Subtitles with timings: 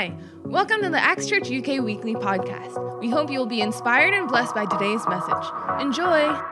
[0.00, 0.16] Hi,
[0.46, 3.00] welcome to the Acts Church UK Weekly Podcast.
[3.00, 5.44] We hope you will be inspired and blessed by today's message.
[5.78, 6.49] Enjoy!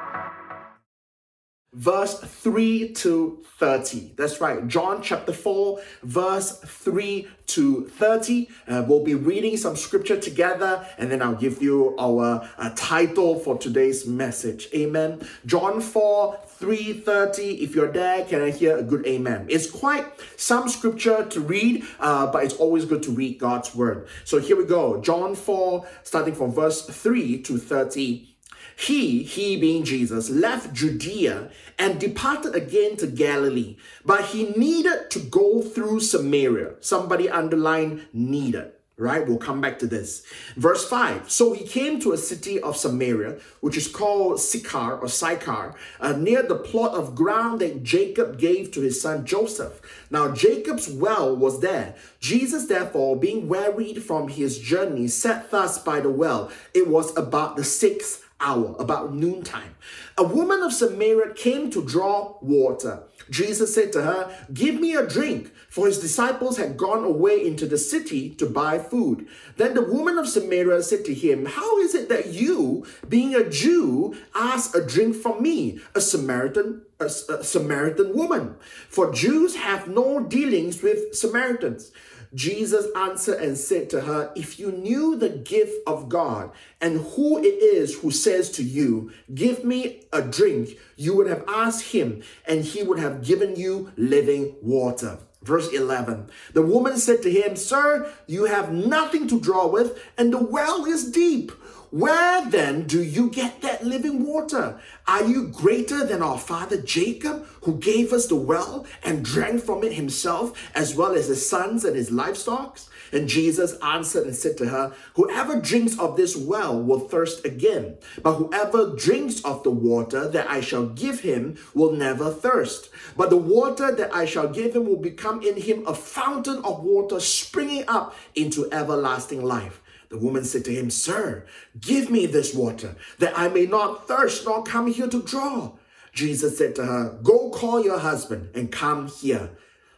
[1.78, 4.14] Verse 3 to 30.
[4.16, 8.48] That's right, John chapter 4, verse 3 to 30.
[8.66, 13.38] Uh, we'll be reading some scripture together and then I'll give you our uh, title
[13.38, 14.68] for today's message.
[14.74, 15.26] Amen.
[15.46, 17.62] John 4, 330.
[17.62, 19.46] If you're there, can I hear a good amen?
[19.48, 20.04] It's quite
[20.36, 24.08] some scripture to read, uh, but it's always good to read God's word.
[24.24, 25.00] So here we go.
[25.00, 28.34] John 4, starting from verse 3 to 30.
[28.78, 31.50] He, he being Jesus, left Judea
[31.80, 36.74] and departed again to Galilee, but he needed to go through Samaria.
[36.80, 39.26] Somebody underline needed right?
[39.26, 40.24] We'll come back to this.
[40.56, 45.08] Verse 5 So he came to a city of Samaria, which is called Sychar or
[45.08, 49.80] Sychar, uh, near the plot of ground that Jacob gave to his son Joseph.
[50.10, 51.94] Now Jacob's well was there.
[52.18, 56.50] Jesus, therefore, being wearied from his journey, sat thus by the well.
[56.74, 59.74] It was about the sixth hour, about noontime.
[60.16, 63.02] A woman of Samaria came to draw water.
[63.30, 67.66] Jesus said to her, Give me a drink, for his disciples had gone away into
[67.66, 69.26] the city to buy food.
[69.56, 73.48] Then the woman of Samaria said to him, How is it that you, being a
[73.48, 76.82] Jew, ask a drink from me, a Samaritan?
[77.00, 78.56] A, a Samaritan woman,
[78.88, 81.92] for Jews have no dealings with Samaritans.
[82.34, 87.38] Jesus answered and said to her, If you knew the gift of God and who
[87.38, 92.22] it is who says to you, Give me a drink, you would have asked him,
[92.46, 95.18] and he would have given you living water.
[95.42, 100.32] Verse 11 The woman said to him, Sir, you have nothing to draw with, and
[100.32, 101.52] the well is deep.
[101.90, 104.78] Where then do you get that living water?
[105.06, 109.82] Are you greater than our father Jacob, who gave us the well and drank from
[109.84, 112.78] it himself, as well as his sons and his livestock?
[113.12, 117.98] And Jesus answered and said to her, Whoever drinks of this well will thirst again,
[118.22, 122.90] but whoever drinks of the water that I shall give him will never thirst.
[123.16, 126.82] But the water that I shall give him will become in him a fountain of
[126.82, 129.80] water springing up into everlasting life.
[130.08, 131.44] The woman said to him, Sir,
[131.78, 135.72] give me this water, that I may not thirst nor come here to draw.
[136.12, 139.50] Jesus said to her, Go call your husband and come here.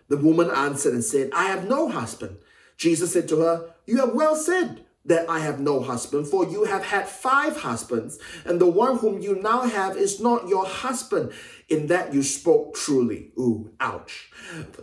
[0.09, 2.39] The woman answered and said, I have no husband.
[2.81, 6.65] Jesus said to her, You have well said that I have no husband, for you
[6.65, 11.31] have had five husbands, and the one whom you now have is not your husband.
[11.71, 13.31] In that you spoke truly.
[13.39, 14.33] Ooh, ouch.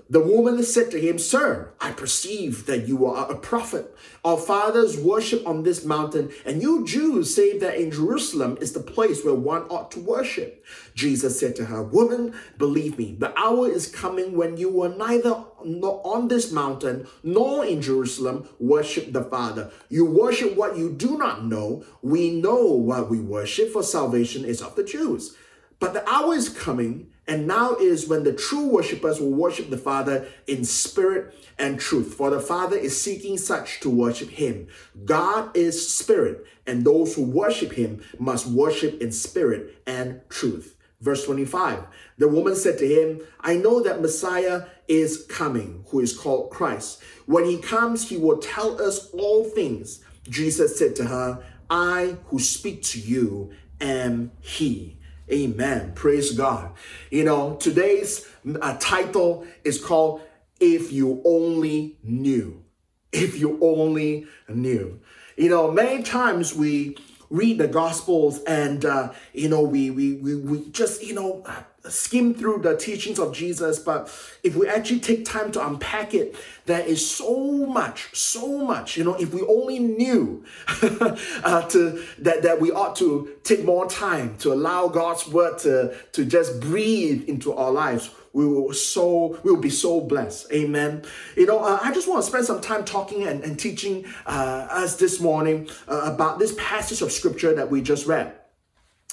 [0.09, 3.93] The woman said to him, Sir, I perceive that you are a prophet.
[4.23, 8.79] Our fathers worship on this mountain, and you Jews say that in Jerusalem is the
[8.79, 10.65] place where one ought to worship.
[10.95, 15.43] Jesus said to her, Woman, believe me, the hour is coming when you will neither
[15.59, 19.71] on this mountain nor in Jerusalem worship the Father.
[19.89, 21.83] You worship what you do not know.
[22.01, 25.35] We know what we worship, for salvation is of the Jews.
[25.79, 29.77] But the hour is coming, and now is when the true worshippers will worship the
[29.77, 32.13] Father in spirit and truth.
[32.13, 34.67] For the Father is seeking such to worship him.
[35.05, 40.75] God is spirit, and those who worship him must worship in spirit and truth.
[41.01, 41.85] Verse 25
[42.17, 47.01] The woman said to him, I know that Messiah is coming, who is called Christ.
[47.25, 50.03] When he comes, he will tell us all things.
[50.29, 54.96] Jesus said to her, I who speak to you am he.
[55.31, 55.91] Amen.
[55.93, 56.71] Praise God.
[57.11, 58.25] You know, today's
[58.61, 60.21] uh, title is called
[60.59, 62.63] If You Only Knew.
[63.11, 65.01] If You Only Knew.
[65.35, 66.97] You know, many times we
[67.29, 71.43] read the Gospels and, uh, you know, we, we, we, we just, you know,
[71.89, 74.07] skim through the teachings of Jesus, but
[74.43, 78.97] if we actually take time to unpack it, there is so much, so much.
[78.97, 80.43] You know, if we only knew
[80.81, 85.95] uh, to that that we ought to take more time to allow God's word to
[86.13, 90.51] to just breathe into our lives, we will so we will be so blessed.
[90.51, 91.03] Amen.
[91.35, 94.67] You know, uh, I just want to spend some time talking and, and teaching uh,
[94.69, 98.33] us this morning uh, about this passage of scripture that we just read.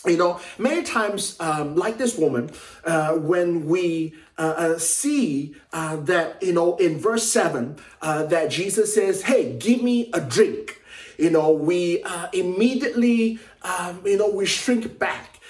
[0.07, 2.51] You know, many times, um, like this woman,
[2.85, 8.51] uh, when we uh, uh, see uh, that, you know, in verse 7, uh, that
[8.51, 10.83] Jesus says, Hey, give me a drink,
[11.19, 15.41] you know, we uh, immediately, um, you know, we shrink back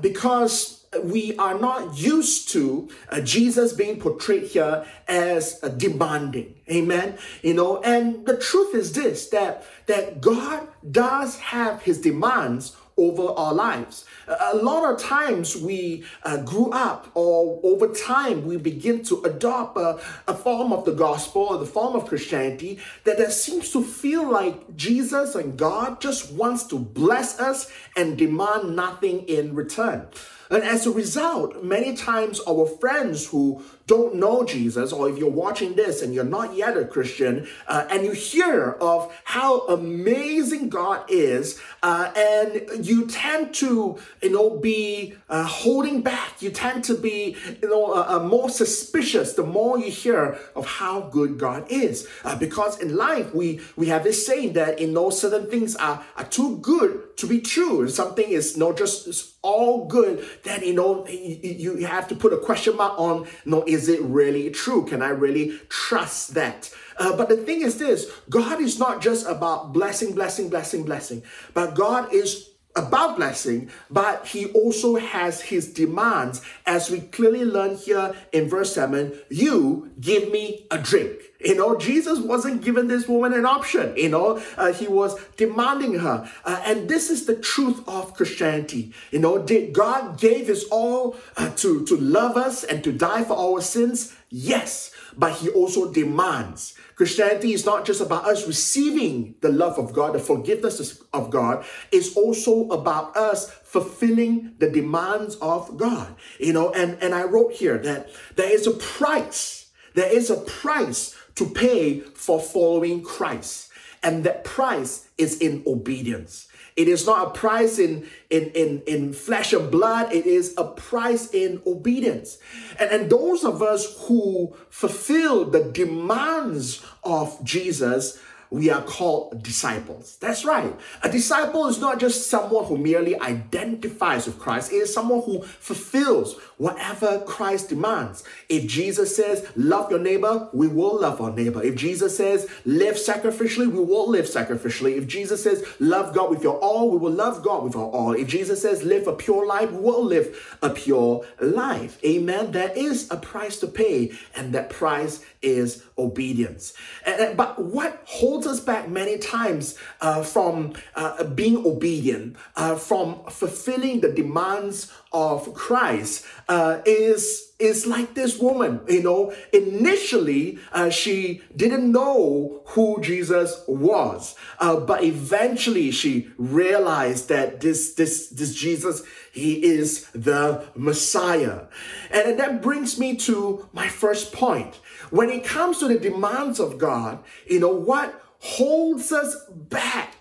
[0.00, 6.54] because we are not used to uh, Jesus being portrayed here as uh, demanding.
[6.70, 7.18] Amen.
[7.42, 13.28] You know, and the truth is this that that God does have his demands over
[13.32, 14.04] our lives.
[14.28, 19.76] A lot of times we uh, grew up, or over time we begin to adopt
[19.76, 23.82] a, a form of the gospel or the form of Christianity that, that seems to
[23.82, 30.06] feel like Jesus and God just wants to bless us and demand nothing in return.
[30.50, 35.30] And as a result, many times our friends who don't know Jesus, or if you're
[35.30, 40.70] watching this and you're not yet a Christian, uh, and you hear of how amazing
[40.70, 46.40] God is, uh, and you tend to, you know, be uh, holding back.
[46.40, 50.66] You tend to be, you know, uh, uh, more suspicious the more you hear of
[50.66, 54.86] how good God is, uh, because in life we we have this saying that you
[54.86, 57.88] know certain things are are too good to be true.
[57.88, 60.24] Something is not just all good.
[60.44, 63.26] Then you know you, you have to put a question mark on.
[63.44, 64.84] no is it really true?
[64.84, 66.70] Can I really trust that?
[66.98, 71.22] Uh, but the thing is this God is not just about blessing, blessing, blessing, blessing,
[71.54, 77.76] but God is about blessing, but he also has his demands, as we clearly learn
[77.76, 81.20] here in verse 7 you give me a drink.
[81.40, 83.94] You know, Jesus wasn't giving this woman an option.
[83.96, 86.30] You know, uh, he was demanding her.
[86.44, 88.92] Uh, and this is the truth of Christianity.
[89.10, 93.24] You know, did God gave his all uh, to, to love us and to die
[93.24, 94.14] for our sins?
[94.30, 96.74] Yes, but he also demands.
[96.96, 101.64] Christianity is not just about us receiving the love of God, the forgiveness of God.
[101.90, 106.14] It's also about us fulfilling the demands of God.
[106.38, 109.72] You know, and, and I wrote here that there is a price.
[109.94, 113.70] There is a price to pay for following Christ.
[114.02, 116.48] And that price is in obedience.
[116.76, 120.64] It is not a price in, in, in, in flesh and blood, it is a
[120.64, 122.38] price in obedience.
[122.80, 128.18] And, and those of us who fulfill the demands of Jesus
[128.54, 130.16] we are called disciples.
[130.20, 130.72] That's right.
[131.02, 135.42] A disciple is not just someone who merely identifies with Christ, it is someone who
[135.42, 138.22] fulfills whatever Christ demands.
[138.48, 141.64] If Jesus says, love your neighbor, we will love our neighbor.
[141.64, 144.98] If Jesus says, live sacrificially, we will live sacrificially.
[144.98, 148.12] If Jesus says, love God with your all, we will love God with our all.
[148.12, 151.98] If Jesus says, live a pure life, we will live a pure life.
[152.04, 152.52] Amen.
[152.52, 156.72] There is a price to pay, and that price is obedience.
[157.04, 163.24] And, but what holds us back many times uh, from uh, being obedient, uh, from
[163.30, 168.80] fulfilling the demands of Christ, uh, is is like this woman.
[168.88, 177.28] You know, initially uh, she didn't know who Jesus was, uh, but eventually she realized
[177.28, 179.02] that this this this Jesus
[179.32, 181.62] he is the Messiah,
[182.10, 184.76] and that brings me to my first point.
[185.10, 190.14] When it comes to the demands of God, you know what holds us back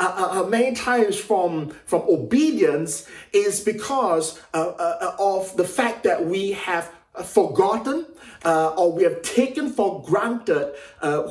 [0.00, 5.64] uh, uh, uh, many times from from obedience is because uh, uh, uh of the
[5.64, 6.90] fact that we have
[7.24, 8.06] forgotten
[8.44, 10.74] or we have taken for granted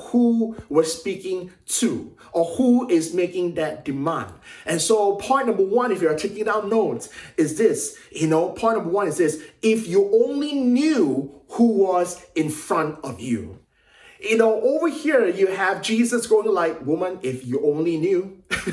[0.09, 4.33] who we're speaking to or who is making that demand.
[4.65, 8.77] And so, point number one, if you're taking down notes, is this you know, point
[8.77, 13.59] number one is this if you only knew who was in front of you.
[14.25, 18.41] You know, over here you have Jesus going like, woman, if you only knew,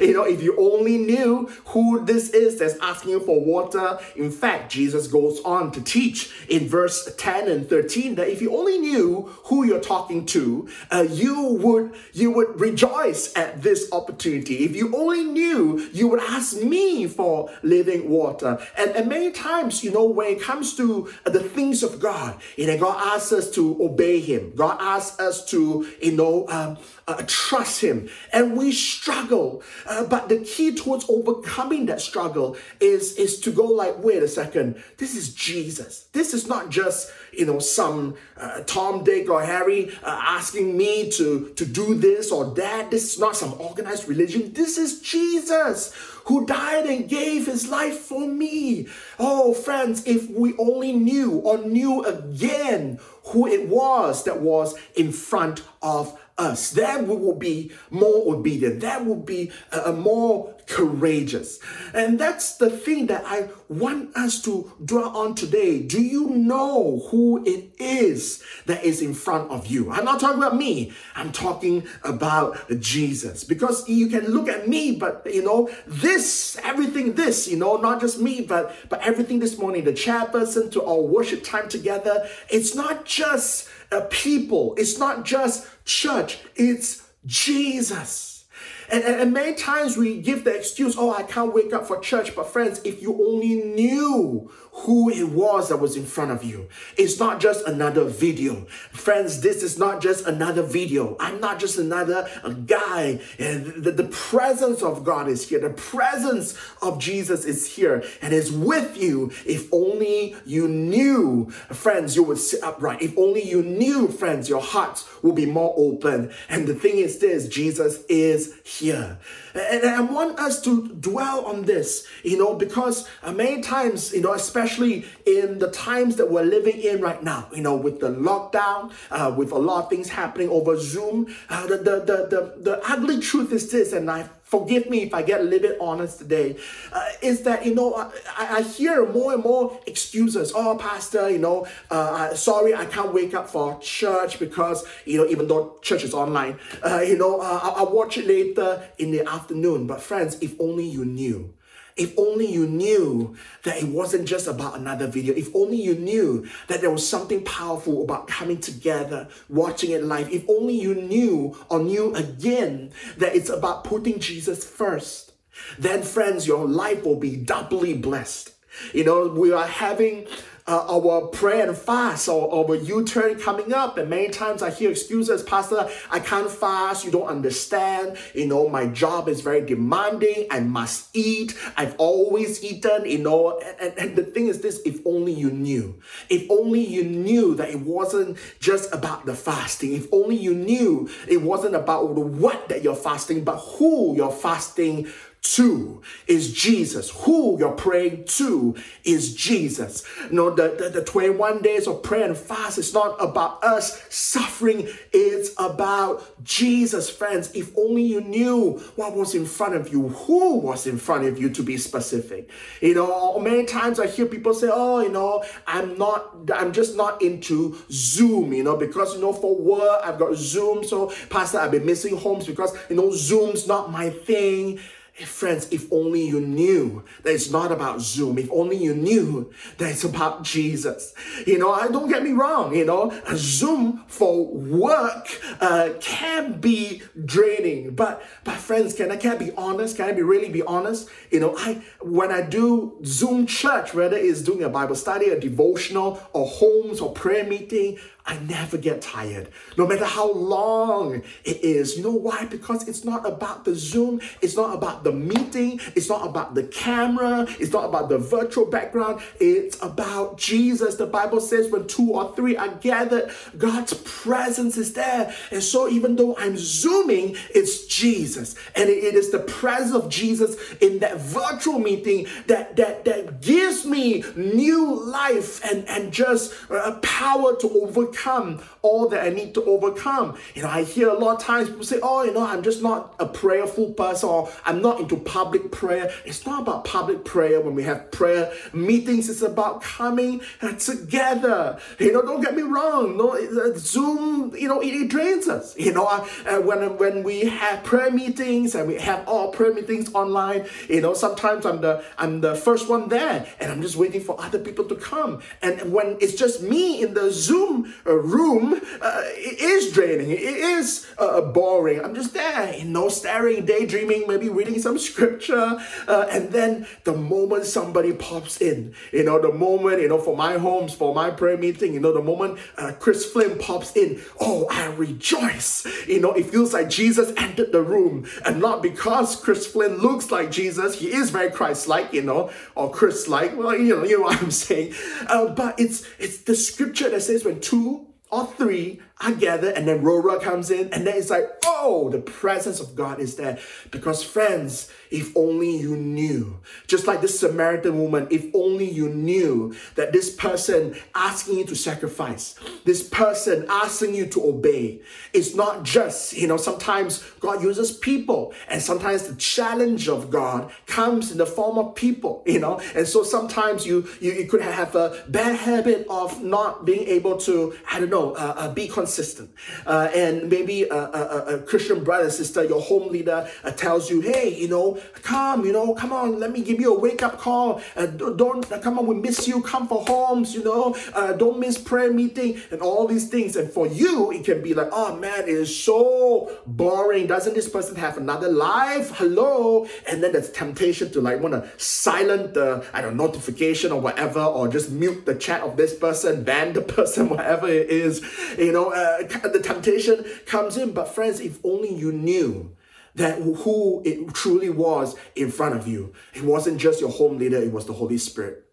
[0.00, 3.98] you know, if you only knew who this is that's asking for water.
[4.14, 8.56] In fact, Jesus goes on to teach in verse 10 and 13 that if you
[8.56, 14.64] only knew who you're talking to, uh, you would you would rejoice at this opportunity.
[14.64, 18.64] If you only knew, you would ask me for living water.
[18.76, 22.66] And, and many times, you know, when it comes to the things of God, you
[22.66, 24.52] know, God asks us to obey Him.
[24.54, 28.08] God asks us to, you know, um, uh, trust Him.
[28.32, 29.62] And we struggle.
[29.86, 34.28] Uh, but the key towards overcoming that struggle is, is to go like, wait a
[34.28, 36.08] second, this is Jesus.
[36.12, 41.10] This is not just, you know, some uh, Tom, Dick, or Harry uh, asking me
[41.10, 42.90] to, to do this or that.
[42.90, 44.52] This is not some organized religion.
[44.52, 45.94] This is Jesus
[46.26, 48.88] who died and gave his life for me.
[49.18, 55.12] Oh, friends, if we only knew or knew again who it was that was in
[55.12, 58.80] front of us, we will be more obedient.
[58.80, 61.58] That will be uh, more courageous.
[61.92, 65.82] And that's the thing that I want us to dwell on today.
[65.82, 69.90] Do you know who it is that is in front of you?
[69.90, 70.92] I'm not talking about me.
[71.14, 73.44] I'm talking about Jesus.
[73.44, 78.00] Because you can look at me, but you know, this, everything this, you know, not
[78.00, 82.74] just me, but but everything this morning, the chairperson to our worship time together, it's
[82.74, 88.44] not just a people, it's not just church, it's Jesus.
[88.90, 91.98] And, and, and many times we give the excuse, oh, I can't wake up for
[91.98, 92.34] church.
[92.34, 96.68] But friends, if you only knew who it was that was in front of you.
[96.96, 98.64] It's not just another video.
[98.90, 101.14] Friends, this is not just another video.
[101.20, 102.28] I'm not just another
[102.66, 103.20] guy.
[103.38, 105.60] And the, the presence of God is here.
[105.60, 109.30] The presence of Jesus is here and is with you.
[109.44, 113.02] If only you knew, friends, you would sit upright.
[113.02, 116.32] If only you knew, friends, your hearts will be more open.
[116.48, 119.18] And the thing is this Jesus is here.
[119.54, 124.22] And I want us to dwell on this, you know, because uh, many times, you
[124.22, 128.10] know, especially in the times that we're living in right now, you know, with the
[128.10, 132.62] lockdown, uh, with a lot of things happening over Zoom, uh, the, the, the, the,
[132.62, 135.78] the ugly truth is this, and I forgive me if I get a little bit
[135.80, 136.56] honest today,
[136.92, 137.94] uh, is that, you know,
[138.36, 140.52] I, I, hear more and more excuses.
[140.54, 145.26] Oh, Pastor, you know, uh, sorry, I can't wake up for church because, you know,
[145.26, 149.10] even though church is online, uh, you know, uh, I'll, I'll watch it later in
[149.10, 149.86] the afternoon.
[149.86, 151.54] But friends, if only you knew
[151.96, 155.34] if only you knew that it wasn't just about another video.
[155.34, 160.30] If only you knew that there was something powerful about coming together, watching it live.
[160.32, 165.32] If only you knew or knew again that it's about putting Jesus first.
[165.78, 168.54] Then, friends, your life will be doubly blessed.
[168.94, 170.26] You know, we are having
[170.66, 173.98] uh, our prayer and fast or our U-turn coming up.
[173.98, 177.04] And many times I hear excuses, Pastor, I can't fast.
[177.04, 178.16] You don't understand.
[178.34, 180.46] You know, my job is very demanding.
[180.50, 181.58] I must eat.
[181.76, 183.60] I've always eaten, you know.
[183.80, 186.00] And, and the thing is this, if only you knew.
[186.28, 189.94] If only you knew that it wasn't just about the fasting.
[189.94, 195.08] If only you knew it wasn't about what that you're fasting, but who you're fasting
[195.42, 197.10] to is Jesus.
[197.10, 200.04] Who you're praying to is Jesus.
[200.30, 204.02] You know, the, the, the 21 days of prayer and fast is not about us
[204.08, 207.50] suffering, it's about Jesus, friends.
[207.54, 211.38] If only you knew what was in front of you, who was in front of
[211.38, 212.48] you to be specific.
[212.80, 216.96] You know, many times I hear people say, Oh, you know, I'm not, I'm just
[216.96, 220.84] not into Zoom, you know, because, you know, for work, I've got Zoom.
[220.84, 224.78] So, Pastor, I've been missing homes because, you know, Zoom's not my thing.
[225.14, 229.90] Friends, if only you knew that it's not about Zoom, if only you knew that
[229.90, 231.12] it's about Jesus.
[231.46, 235.28] You know, I don't get me wrong, you know, a Zoom for work
[235.60, 237.94] uh, can be draining.
[237.94, 239.98] But but friends, can I can I be honest?
[239.98, 241.10] Can I be really be honest?
[241.30, 245.38] You know, I when I do Zoom church, whether it's doing a Bible study, a
[245.38, 251.64] devotional, or homes or prayer meeting, I never get tired, no matter how long it
[251.64, 251.96] is.
[251.96, 252.44] You know why?
[252.44, 256.62] Because it's not about the Zoom, it's not about the meeting, it's not about the
[256.64, 260.94] camera, it's not about the virtual background, it's about Jesus.
[260.94, 265.34] The Bible says when two or three are gathered, God's presence is there.
[265.50, 268.54] And so, even though I'm Zooming, it's Jesus.
[268.76, 273.84] And it is the presence of Jesus in that virtual meeting that, that, that gives
[273.84, 279.54] me new life and, and just uh, power to overcome overcome all that I need
[279.54, 280.36] to overcome.
[280.54, 282.82] You know, I hear a lot of times people say, oh, you know, I'm just
[282.82, 286.10] not a prayerful person or I'm not into public prayer.
[286.24, 289.28] It's not about public prayer when we have prayer meetings.
[289.28, 290.40] It's about coming
[290.78, 291.78] together.
[291.98, 293.16] You know, don't get me wrong.
[293.16, 295.76] No, uh, Zoom, you know, it, it drains us.
[295.78, 300.12] You know, uh, when, when we have prayer meetings and we have all prayer meetings
[300.14, 304.20] online, you know, sometimes I'm the, I'm the first one there and I'm just waiting
[304.20, 305.40] for other people to come.
[305.60, 310.30] And when it's just me in the Zoom room uh, is draining.
[310.30, 312.00] It is uh, boring.
[312.00, 315.78] I'm just there, you know, staring, daydreaming, maybe reading some scripture.
[316.08, 320.36] Uh, and then the moment somebody pops in, you know, the moment, you know, for
[320.36, 324.20] my homes, for my prayer meeting, you know, the moment uh, Chris Flynn pops in,
[324.40, 325.86] oh, I rejoice.
[326.06, 328.26] You know, it feels like Jesus entered the room.
[328.44, 332.90] And not because Chris Flynn looks like Jesus, he is very Christ-like, you know, or
[332.90, 333.56] Chris-like.
[333.56, 334.94] Well, you know, you know what I'm saying.
[335.28, 337.91] Uh, but it's it's the scripture that says when two
[338.32, 342.18] or three I gather, and then Rora comes in, and then it's like, oh, the
[342.18, 343.58] presence of God is there.
[343.92, 349.74] Because, friends, if only you knew, just like this Samaritan woman, if only you knew
[349.94, 355.00] that this person asking you to sacrifice, this person asking you to obey,
[355.32, 360.72] it's not just, you know, sometimes God uses people, and sometimes the challenge of God
[360.86, 364.62] comes in the form of people, you know, and so sometimes you you, you could
[364.62, 368.88] have a bad habit of not being able to, I don't know, uh, uh, be
[368.88, 369.50] consistent.
[369.86, 374.20] Uh, and maybe a, a, a, Christian brother, sister, your home leader uh, tells you,
[374.20, 377.38] hey, you know, come, you know, come on, let me give you a wake up
[377.38, 377.80] call.
[377.96, 381.58] Uh, don't, uh, come on, we miss you, come for homes, you know, uh, don't
[381.58, 383.56] miss prayer meeting and all these things.
[383.56, 387.26] And for you, it can be like, oh man, it is so boring.
[387.26, 389.10] Doesn't this person have another life?
[389.16, 389.86] Hello.
[390.08, 394.00] And then there's temptation to like want to silent the, I don't know, notification or
[394.00, 398.22] whatever, or just mute the chat of this person, ban the person, whatever it is.
[398.58, 400.92] You know, uh, the temptation comes in.
[400.92, 402.74] But friends, if only you knew
[403.14, 406.12] that who it truly was in front of you.
[406.34, 408.66] It wasn't just your home leader, it was the Holy Spirit.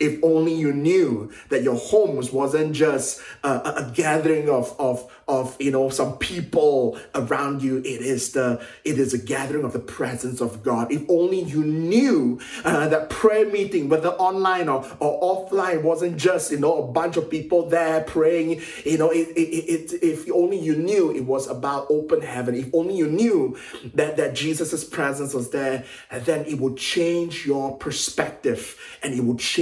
[0.00, 5.56] If only you knew that your homes wasn't just a, a, gathering of, of, of
[5.60, 7.78] you know some people around you.
[7.78, 10.90] It is the it is a gathering of the presence of God.
[10.90, 16.50] If only you knew uh, that prayer meeting, whether online or, or offline, wasn't just
[16.50, 18.60] you know a bunch of people there praying.
[18.84, 22.56] You know, it, it, it, if only you knew it was about open heaven.
[22.56, 23.56] If only you knew
[23.94, 29.38] that that Jesus's presence was there, then it would change your perspective and it would
[29.38, 29.59] change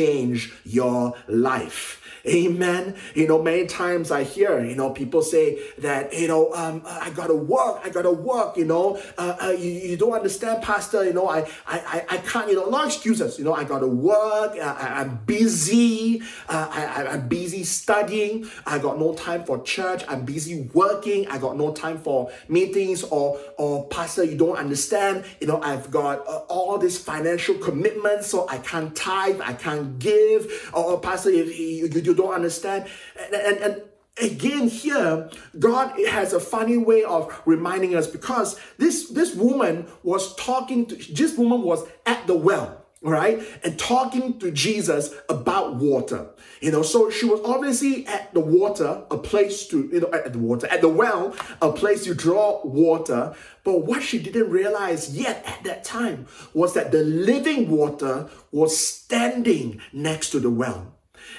[0.64, 2.00] your life.
[2.26, 2.96] Amen.
[3.14, 7.10] You know, many times I hear, you know, people say that, you know, um, I
[7.10, 11.12] gotta work, I gotta work, you know, uh, uh, you, you don't understand, Pastor, you
[11.12, 14.76] know, I, I, I can't, you know, no excuses, you know, I gotta work, uh,
[14.78, 20.24] I, am busy, uh, I, I'm busy studying, I got no time for church, I'm
[20.24, 25.46] busy working, I got no time for meetings, or, or Pastor, you don't understand, you
[25.46, 30.70] know, I've got uh, all these financial commitments, so I can't tithe, I can't give,
[30.72, 32.88] or, or Pastor, if you, you, you don't understand.
[33.16, 33.82] And, and, and
[34.20, 40.34] again here god has a funny way of reminding us because this this woman was
[40.34, 46.28] talking to this woman was at the well right and talking to jesus about water
[46.60, 46.82] you know.
[46.82, 50.66] So she was obviously at the water a place to you know at the water
[50.68, 53.34] at the well a place to draw water.
[53.64, 58.78] But what she didn't realize yet at that time was that the living water was
[58.78, 60.94] standing next to the well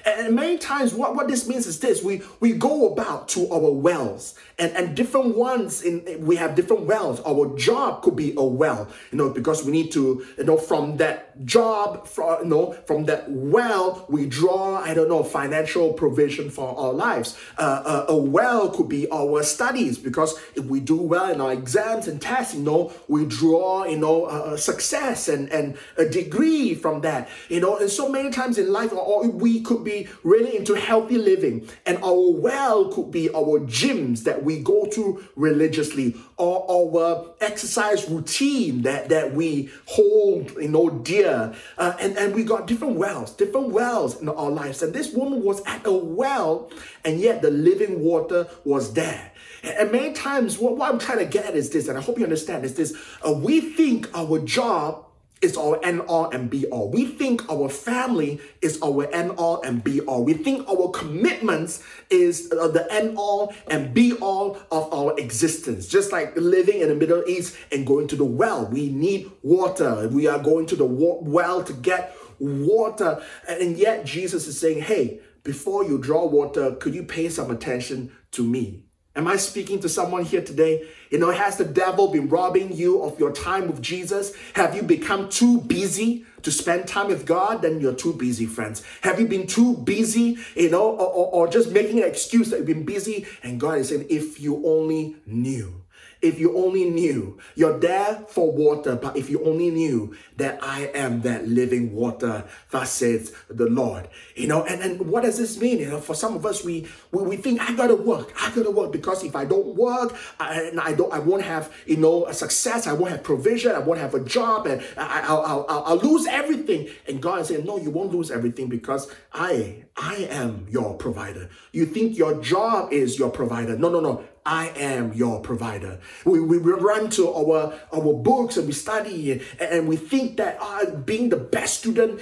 [0.05, 2.03] and many times what, what this means is this.
[2.03, 4.35] We we go about to our wells.
[4.57, 7.21] And and different ones in we have different wells.
[7.25, 10.97] Our job could be a well you know because we need to you know from
[10.97, 16.49] that job from you know from that well we draw i don't know financial provision
[16.49, 17.37] for our lives.
[17.57, 21.53] Uh, a, a well could be our studies because if we do well in our
[21.53, 26.75] exams and tests you know we draw you know uh, success and and a degree
[26.75, 27.77] from that you know.
[27.77, 31.97] And so many times in life or, we could be really into healthy living and
[32.03, 38.09] our well could be our gyms that we we go to religiously or our exercise
[38.09, 41.53] routine that, that we hold, you know, dear.
[41.77, 44.81] Uh, and, and we got different wells, different wells in our lives.
[44.81, 46.71] And this woman was at a well,
[47.05, 49.31] and yet the living water was there.
[49.63, 52.17] And many times, what, what I'm trying to get at is this, and I hope
[52.17, 55.05] you understand is this uh, we think our job
[55.41, 56.89] is our end all and be all.
[56.89, 60.23] We think our family is our end all and be all.
[60.23, 65.87] We think our commitments is the end all and be all of our existence.
[65.87, 70.07] Just like living in the Middle East and going to the well, we need water.
[70.09, 73.23] We are going to the well to get water.
[73.47, 78.11] And yet Jesus is saying, hey, before you draw water, could you pay some attention
[78.31, 78.88] to me?
[79.15, 80.87] Am I speaking to someone here today?
[81.09, 84.33] You know, has the devil been robbing you of your time with Jesus?
[84.53, 87.63] Have you become too busy to spend time with God?
[87.63, 88.83] Then you're too busy, friends.
[89.01, 92.57] Have you been too busy, you know, or, or, or just making an excuse that
[92.57, 93.25] you've been busy?
[93.41, 95.78] And God is saying, if you only knew.
[96.21, 100.91] If you only knew you're there for water, but if you only knew that I
[100.93, 104.09] am that living water, thus says the Lord.
[104.35, 105.79] You know, and, and what does this mean?
[105.79, 108.71] You know, for some of us, we we, we think I gotta work, I gotta
[108.71, 112.33] work because if I don't work, I, I don't, I won't have you know a
[112.33, 115.83] success, I won't have provision, I won't have a job, and I, I'll, I'll, I'll,
[115.85, 116.89] I'll lose everything.
[117.07, 121.49] And God is saying, no, you won't lose everything because I I am your provider.
[121.71, 123.77] You think your job is your provider?
[123.77, 124.23] No, no, no.
[124.49, 125.99] I am your provider.
[126.25, 130.57] We, we run to our, our books and we study and, and we think that
[130.59, 132.19] uh, being the best student,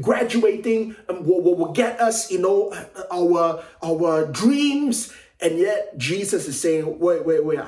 [0.00, 2.72] graduating um, will, will, will get us, you know,
[3.10, 5.12] our, our dreams.
[5.40, 7.58] And yet Jesus is saying, wait, wait, wait,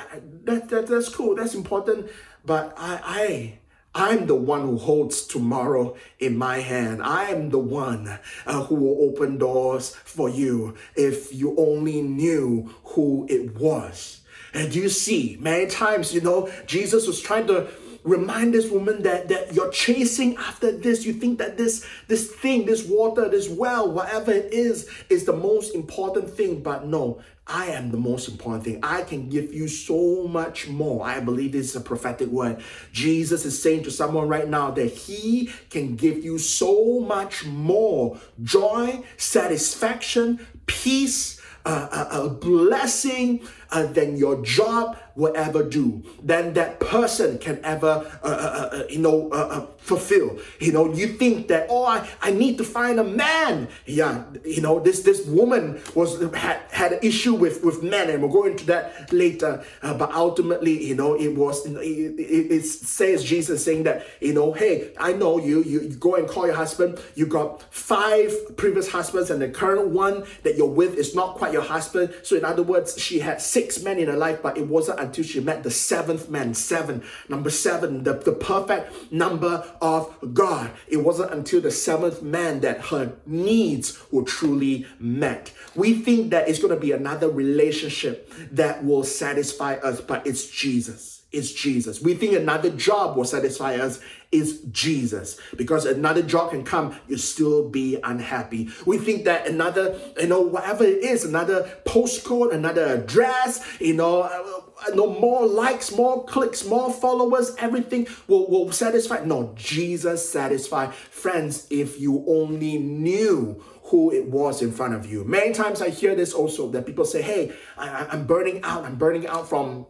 [0.44, 2.08] that, that, that's cool, that's important,
[2.44, 3.58] but I, I
[3.96, 7.02] I'm the one who holds tomorrow in my hand.
[7.02, 12.74] I am the one uh, who will open doors for you if you only knew
[12.84, 14.20] who it was.
[14.52, 17.68] And you see, many times, you know, Jesus was trying to
[18.06, 21.04] remind this woman that, that you're chasing after this.
[21.04, 25.32] You think that this, this thing, this water, this well, whatever it is, is the
[25.32, 26.62] most important thing.
[26.62, 28.80] But no, I am the most important thing.
[28.82, 31.04] I can give you so much more.
[31.04, 32.62] I believe this is a prophetic word.
[32.92, 38.18] Jesus is saying to someone right now that he can give you so much more
[38.42, 46.52] joy, satisfaction, peace, uh, a, a blessing uh, than your job will ever do, than
[46.54, 50.38] that person can ever, uh, uh, uh, uh you know, fulfill.
[50.60, 53.68] You know, you think that oh, I, I need to find a man.
[53.86, 58.22] Yeah, you know, this this woman was had had an issue with with men, and
[58.22, 59.64] we'll go into that later.
[59.82, 64.52] but ultimately, you know, it was it, it, it, says Jesus saying that you know,
[64.52, 65.80] hey, I know you, you.
[65.86, 66.98] You go and call your husband.
[67.14, 71.52] You got five previous husbands, and the current one that you're with is not quite
[71.52, 72.14] your husband.
[72.22, 75.24] So in other words, she had six men in her life, but it wasn't until
[75.24, 80.70] she met the seventh man, seven, number seven, the, the perfect number of God.
[80.88, 85.52] It wasn't until the seventh man that her needs were truly met.
[85.74, 90.46] We think that it's going to be another relationship that will satisfy us, but it's
[90.46, 92.00] Jesus is Jesus.
[92.00, 94.00] We think another job will satisfy us
[94.32, 95.38] is Jesus.
[95.56, 98.70] Because another job can come, you still be unhappy.
[98.86, 104.22] We think that another, you know, whatever it is, another postcode, another address, you know,
[104.22, 109.24] uh, no more likes, more clicks, more followers, everything will, will satisfy.
[109.24, 110.90] No, Jesus satisfy.
[110.90, 115.22] Friends, if you only knew who it was in front of you.
[115.22, 118.84] Many times I hear this also that people say, Hey, I, I'm burning out.
[118.84, 119.86] I'm burning out from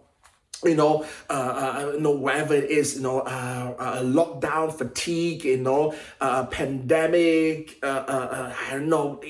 [0.64, 5.44] you know, uh, uh, you know, whatever it is, you know, uh, uh lockdown fatigue,
[5.44, 9.20] you know, uh, pandemic, uh, uh, I don't know,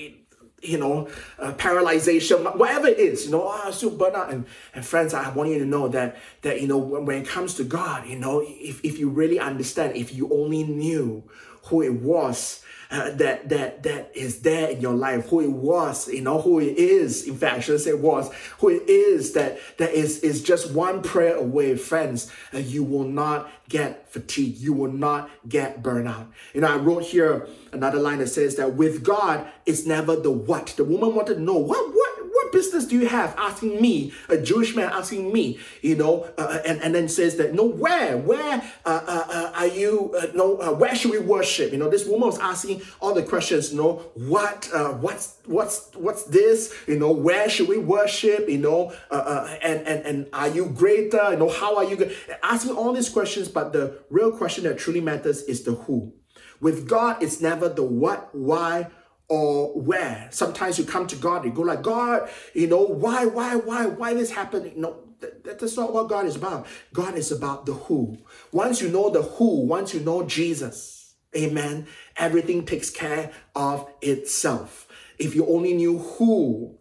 [0.62, 1.08] you know,
[1.38, 4.32] uh, paralyzation, whatever it is, you know, oh, still burn out.
[4.32, 7.28] And, and friends, I want you to know that, that you know, when, when it
[7.28, 11.24] comes to God, you know, if, if you really understand, if you only knew
[11.64, 16.08] who it was uh, that that that is there in your life, who it was,
[16.08, 17.26] you know, who it is.
[17.26, 21.02] In fact, I should say was who it is that that is is just one
[21.02, 22.30] prayer away, friends.
[22.52, 24.58] And you will not get fatigued.
[24.60, 26.28] You will not get burnout.
[26.54, 30.30] You know, I wrote here another line that says that with God, it's never the
[30.30, 30.68] what.
[30.76, 34.36] The woman wanted to know what what what business do you have asking me, a
[34.36, 38.18] Jewish man asking me, you know, uh, uh and, and then says that, no, where,
[38.18, 41.72] where uh, uh, uh are you, uh, no, where should we worship?
[41.72, 44.68] You know, this woman was asking all the questions, you know, what,
[45.00, 46.74] what's, what's, what's this?
[46.86, 48.50] You know, where should we worship?
[48.50, 51.30] You know, and, and, and are you greater?
[51.30, 52.10] You know, how are you?
[52.42, 56.12] Asking all these questions, but the real question that truly matters is the who.
[56.60, 58.88] With God, it's never the what, why,
[59.28, 60.28] or where.
[60.30, 64.14] Sometimes you come to God, you go like, God, you know, why, why, why, why
[64.14, 64.74] this happening?
[64.76, 66.66] No, that, that's not what God is about.
[66.92, 68.18] God is about the who.
[68.52, 71.86] Once you know the who, once you know Jesus, amen,
[72.16, 74.86] everything takes care of itself.
[75.18, 76.78] If you only knew who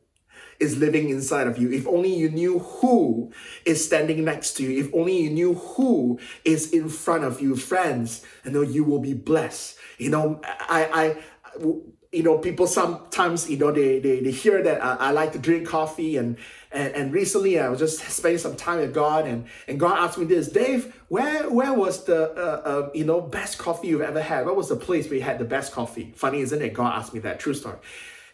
[0.60, 3.31] is living inside of you, if only you knew who
[3.65, 7.55] is standing next to you, if only you knew who is in front of you,
[7.55, 9.77] friends, know, you will be blessed.
[9.97, 11.15] You know, I,
[11.58, 11.67] I,
[12.15, 15.39] you know, people sometimes, you know, they, they, they hear that I, I like to
[15.39, 16.38] drink coffee and,
[16.71, 20.17] and, and recently I was just spending some time with God and, and God asked
[20.17, 24.21] me this, Dave, where, where was the, uh, uh, you know, best coffee you've ever
[24.21, 24.45] had?
[24.45, 26.13] Where was the place where you had the best coffee?
[26.15, 26.73] Funny, isn't it?
[26.73, 27.78] God asked me that, true story.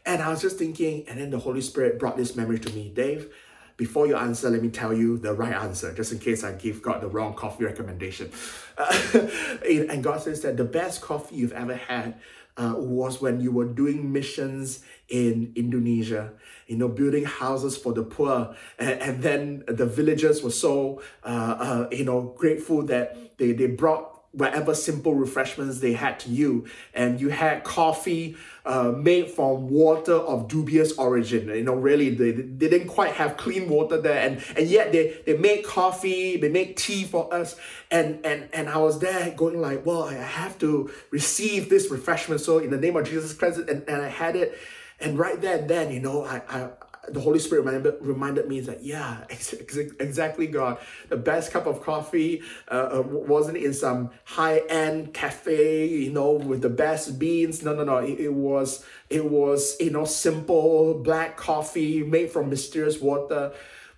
[0.05, 2.91] And I was just thinking, and then the Holy Spirit brought this memory to me,
[2.93, 3.33] Dave,
[3.77, 6.83] before you answer, let me tell you the right answer, just in case I give
[6.83, 8.31] God the wrong coffee recommendation.
[8.77, 9.27] Uh,
[9.67, 12.15] and God says that the best coffee you've ever had
[12.57, 16.33] uh, was when you were doing missions in Indonesia,
[16.67, 18.55] you know, building houses for the poor.
[18.79, 23.67] And, and then the villagers were so, uh, uh, you know, grateful that they, they
[23.67, 26.65] brought whatever simple refreshments they had to you.
[26.93, 31.49] And you had coffee uh, made from water of dubious origin.
[31.49, 34.19] You know really they, they didn't quite have clean water there.
[34.19, 37.55] And and yet they they made coffee they made tea for us.
[37.89, 42.41] And and and i was there going like well i have to receive this refreshment.
[42.41, 44.57] So in the name of jesus christ and, and i had it.
[44.99, 46.69] And right there and then you know i i
[47.09, 50.77] the Holy Spirit reminded, reminded me that, yeah, ex- exactly, God.
[51.09, 56.31] The best cup of coffee uh, uh wasn't in some high end cafe, you know,
[56.31, 57.63] with the best beans.
[57.63, 57.97] No, no, no.
[57.97, 63.51] It, it was, it was, you know, simple black coffee made from mysterious water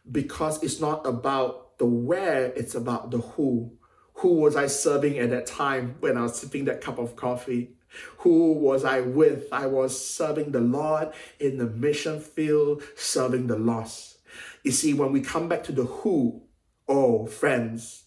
[0.10, 3.72] because it's not about the where, it's about the who.
[4.18, 7.76] Who was I serving at that time when I was sipping that cup of coffee?
[8.20, 9.48] Who was I with?
[9.52, 14.18] I was serving the Lord in the mission field, serving the lost.
[14.64, 16.44] You see, when we come back to the who,
[16.88, 18.06] oh, friends,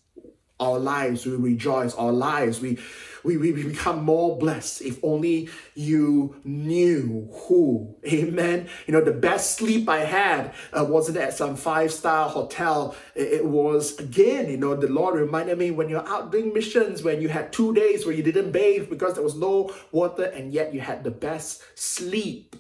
[0.59, 2.79] our lives, we rejoice, our lives, we
[3.27, 7.97] we, we become more blessed if only you knew who.
[8.07, 8.69] Amen.
[8.87, 12.95] You know, the best sleep I had uh, wasn't at some five star hotel.
[13.17, 17.03] It, it was, again, you know, the Lord reminded me when you're out doing missions,
[17.03, 20.53] when you had two days where you didn't bathe because there was no water, and
[20.53, 22.55] yet you had the best sleep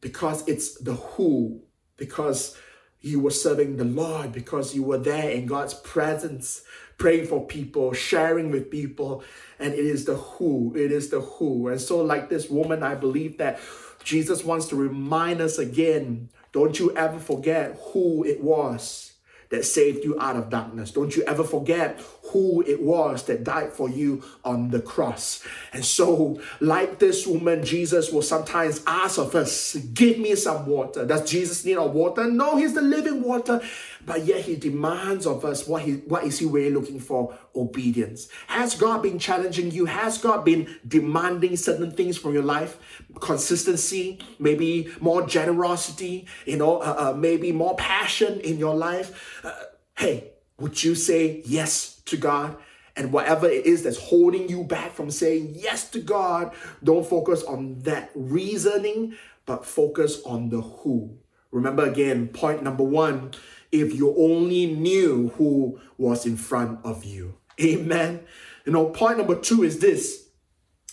[0.00, 1.62] because it's the who,
[1.96, 2.58] because
[3.00, 6.62] you were serving the Lord, because you were there in God's presence
[7.02, 9.24] praying for people, sharing with people.
[9.58, 11.66] And it is the who, it is the who.
[11.66, 13.58] And so, like this woman, I believe that
[14.04, 19.12] Jesus wants to remind us again don't you ever forget who it was
[19.52, 20.90] that saved you out of darkness.
[20.90, 25.44] Don't you ever forget who it was that died for you on the cross.
[25.74, 31.04] And so, like this woman, Jesus will sometimes ask of us, Give me some water.
[31.04, 32.30] Does Jesus need our water?
[32.30, 33.60] No, He's the living water.
[34.04, 37.36] But yet He demands of us what, he, what is He really looking for?
[37.54, 38.28] Obedience.
[38.46, 39.86] Has God been challenging you?
[39.86, 42.78] Has God been demanding certain things from your life?
[43.20, 49.40] Consistency, maybe more generosity, you know, uh, uh, maybe more passion in your life.
[49.44, 49.52] Uh,
[49.98, 52.56] hey, would you say yes to God?
[52.94, 56.52] And whatever it is that's holding you back from saying yes to God,
[56.84, 61.16] don't focus on that reasoning, but focus on the who.
[61.50, 63.32] Remember again, point number one
[63.72, 67.34] if you only knew who was in front of you.
[67.60, 68.20] Amen.
[68.64, 70.28] You know, point number two is this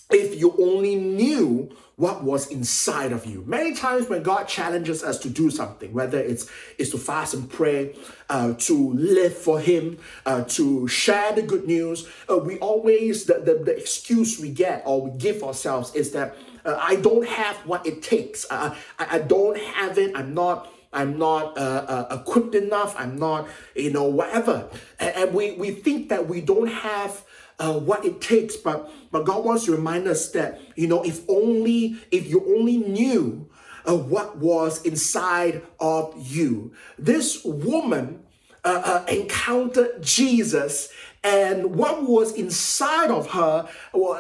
[0.10, 3.44] if you only knew what was inside of you.
[3.46, 7.50] Many times when God challenges us to do something, whether it's is to fast and
[7.50, 7.94] pray,
[8.30, 13.36] uh, to live for Him, uh, to share the good news, uh, we always the,
[13.36, 17.58] the, the excuse we get or we give ourselves is that uh, I don't have
[17.58, 18.46] what it takes.
[18.50, 20.16] I, I don't have it.
[20.16, 20.72] I'm not.
[20.92, 22.96] I'm not uh, uh, equipped enough.
[22.98, 24.70] I'm not, you know, whatever.
[25.00, 27.24] And, and we, we think that we don't have
[27.60, 31.28] uh, what it takes, but but God wants to remind us that you know if
[31.28, 33.50] only if you only knew
[33.86, 36.74] uh, what was inside of you.
[36.98, 38.24] This woman
[38.64, 40.90] uh, uh, encountered Jesus
[41.24, 43.68] and what was inside of her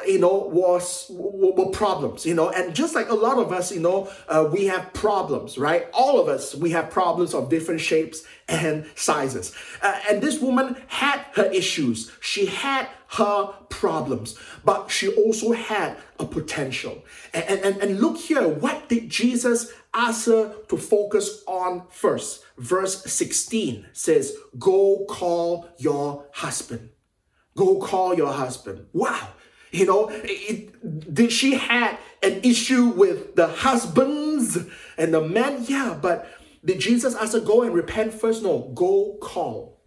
[0.05, 2.49] you know was were problems you know.
[2.49, 5.87] And just like a lot of us you know uh, we have problems right?
[5.93, 10.75] All of us we have problems of different shapes and sizes uh, and this woman
[10.87, 17.77] had her issues she had her problems but she also had a potential and and,
[17.77, 22.43] and look here what did jesus ask her to focus on first.
[22.57, 26.89] Verse 16 says, Go call your husband.
[27.55, 28.85] Go call your husband.
[28.93, 29.29] Wow.
[29.71, 34.57] You know, it, did she had an issue with the husbands
[34.97, 35.65] and the men?
[35.67, 36.27] Yeah, but
[36.63, 38.43] did Jesus ask her go and repent first?
[38.43, 39.79] No, go call.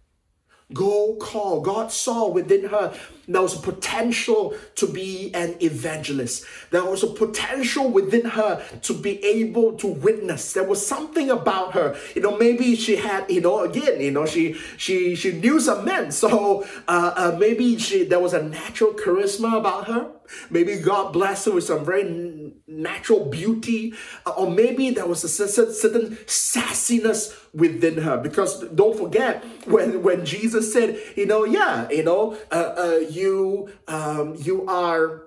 [0.73, 1.61] Go call.
[1.61, 2.93] God saw within her
[3.27, 6.45] there was a potential to be an evangelist.
[6.71, 10.53] There was a potential within her to be able to witness.
[10.53, 11.95] There was something about her.
[12.15, 15.85] You know, maybe she had, you know, again, you know, she she she knew some
[15.85, 16.11] men.
[16.11, 20.11] So uh, uh, maybe she there was a natural charisma about her.
[20.49, 23.93] Maybe God blessed her with some very natural beauty,
[24.25, 28.17] uh, or maybe there was a certain, certain sassiness within her.
[28.17, 33.69] Because don't forget when when Jesus said, you know, yeah, you know, uh, uh, you
[33.87, 35.23] um, you are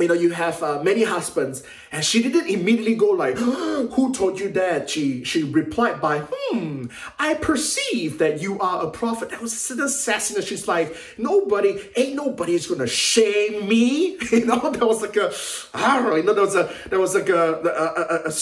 [0.00, 3.36] you know you have uh, many husbands and she didn't immediately go like
[3.94, 4.90] who told you that?
[4.90, 6.86] She she replied by hmm
[7.18, 9.30] i perceive that you are a prophet.
[9.30, 10.46] That was a sassiness.
[10.46, 14.18] She's like nobody ain't nobody is gonna shame me.
[14.30, 15.32] You know there was like a
[15.74, 18.32] i don't know you know there was a there was like a, a, a, a,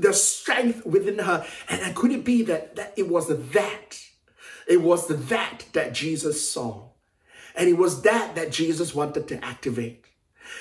[0.00, 1.46] the strength within her.
[1.68, 4.00] And, and could it be that that it was that
[4.66, 6.88] it was the that that jesus saw?
[7.54, 10.06] And it was that that Jesus wanted to activate.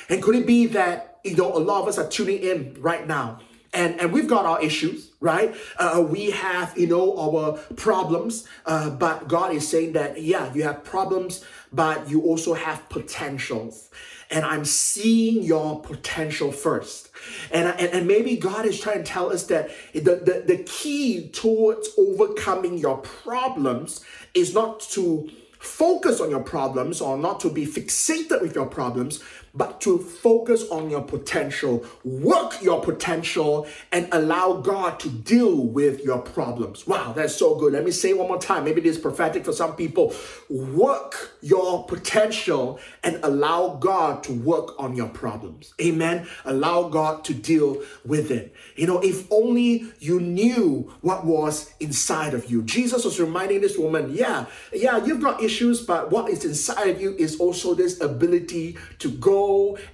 [0.09, 3.07] And could it be that, you know, a lot of us are tuning in right
[3.07, 3.39] now
[3.73, 5.55] and, and we've got our issues, right?
[5.77, 10.63] Uh, we have, you know, our problems, uh, but God is saying that, yeah, you
[10.63, 13.89] have problems, but you also have potentials.
[14.29, 17.09] And I'm seeing your potential first.
[17.51, 21.29] And, and, and maybe God is trying to tell us that the, the, the key
[21.29, 27.65] towards overcoming your problems is not to focus on your problems or not to be
[27.65, 34.53] fixated with your problems, but to focus on your potential, work your potential, and allow
[34.53, 36.87] God to deal with your problems.
[36.87, 37.73] Wow, that's so good.
[37.73, 38.63] Let me say one more time.
[38.63, 40.13] Maybe this is prophetic for some people.
[40.49, 45.73] Work your potential and allow God to work on your problems.
[45.79, 46.27] Amen.
[46.45, 48.55] Allow God to deal with it.
[48.75, 52.63] You know, if only you knew what was inside of you.
[52.63, 57.01] Jesus was reminding this woman, yeah, yeah, you've got issues, but what is inside of
[57.01, 59.42] you is also this ability to go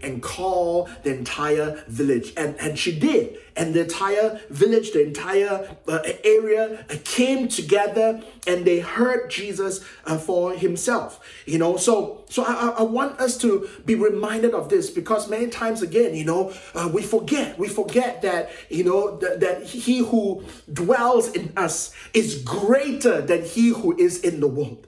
[0.02, 2.34] and call the entire village.
[2.38, 3.38] And, and she did.
[3.56, 9.84] And the entire village, the entire uh, area uh, came together and they heard Jesus
[10.06, 11.20] uh, for himself.
[11.46, 15.48] You know, so so I, I want us to be reminded of this because many
[15.48, 17.60] times again, you know, uh, we forget.
[17.60, 23.44] We forget that, you know, that, that he who dwells in us is greater than
[23.44, 24.88] he who is in the world.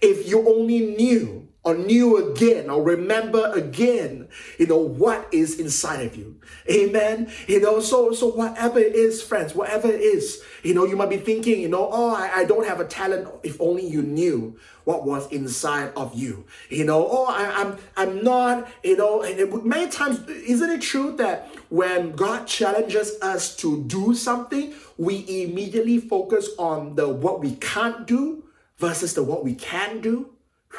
[0.00, 6.06] If you only knew or knew again or remember again, you know, what is inside
[6.06, 6.40] of you.
[6.70, 7.28] Amen.
[7.48, 11.10] You know, so so whatever it is, friends, whatever it is, you know, you might
[11.10, 13.28] be thinking, you know, oh, I, I don't have a talent.
[13.42, 16.44] If only you knew what was inside of you.
[16.70, 20.70] You know, oh, I, am I'm, I'm not, you know, and it, many times, isn't
[20.70, 27.08] it true that when God challenges us to do something, we immediately focus on the
[27.08, 28.44] what we can't do
[28.78, 30.30] versus the what we can do?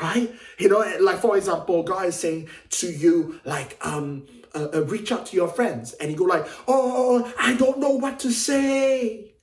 [0.01, 0.33] Right?
[0.57, 5.11] You know, like for example, God is saying to you, like, um, uh, uh, reach
[5.11, 9.33] out to your friends, and you go like, oh, I don't know what to say.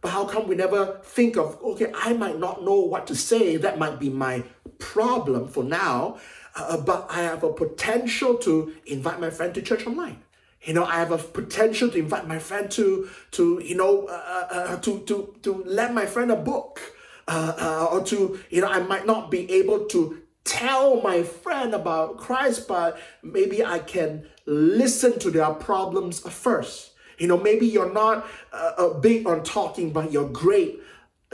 [0.00, 3.56] But how come we never think of, okay, I might not know what to say.
[3.56, 4.44] That might be my
[4.78, 6.18] problem for now.
[6.54, 10.22] Uh, but I have a potential to invite my friend to church online.
[10.62, 14.12] You know, I have a potential to invite my friend to, to you know, uh,
[14.12, 16.80] uh, uh to, to, to lend my friend a book
[17.28, 21.74] uh, uh, or to, you know, I might not be able to tell my friend
[21.74, 26.92] about Christ, but maybe I can listen to their problems first.
[27.18, 30.80] You know, maybe you're not uh, uh big on talking, but you're great.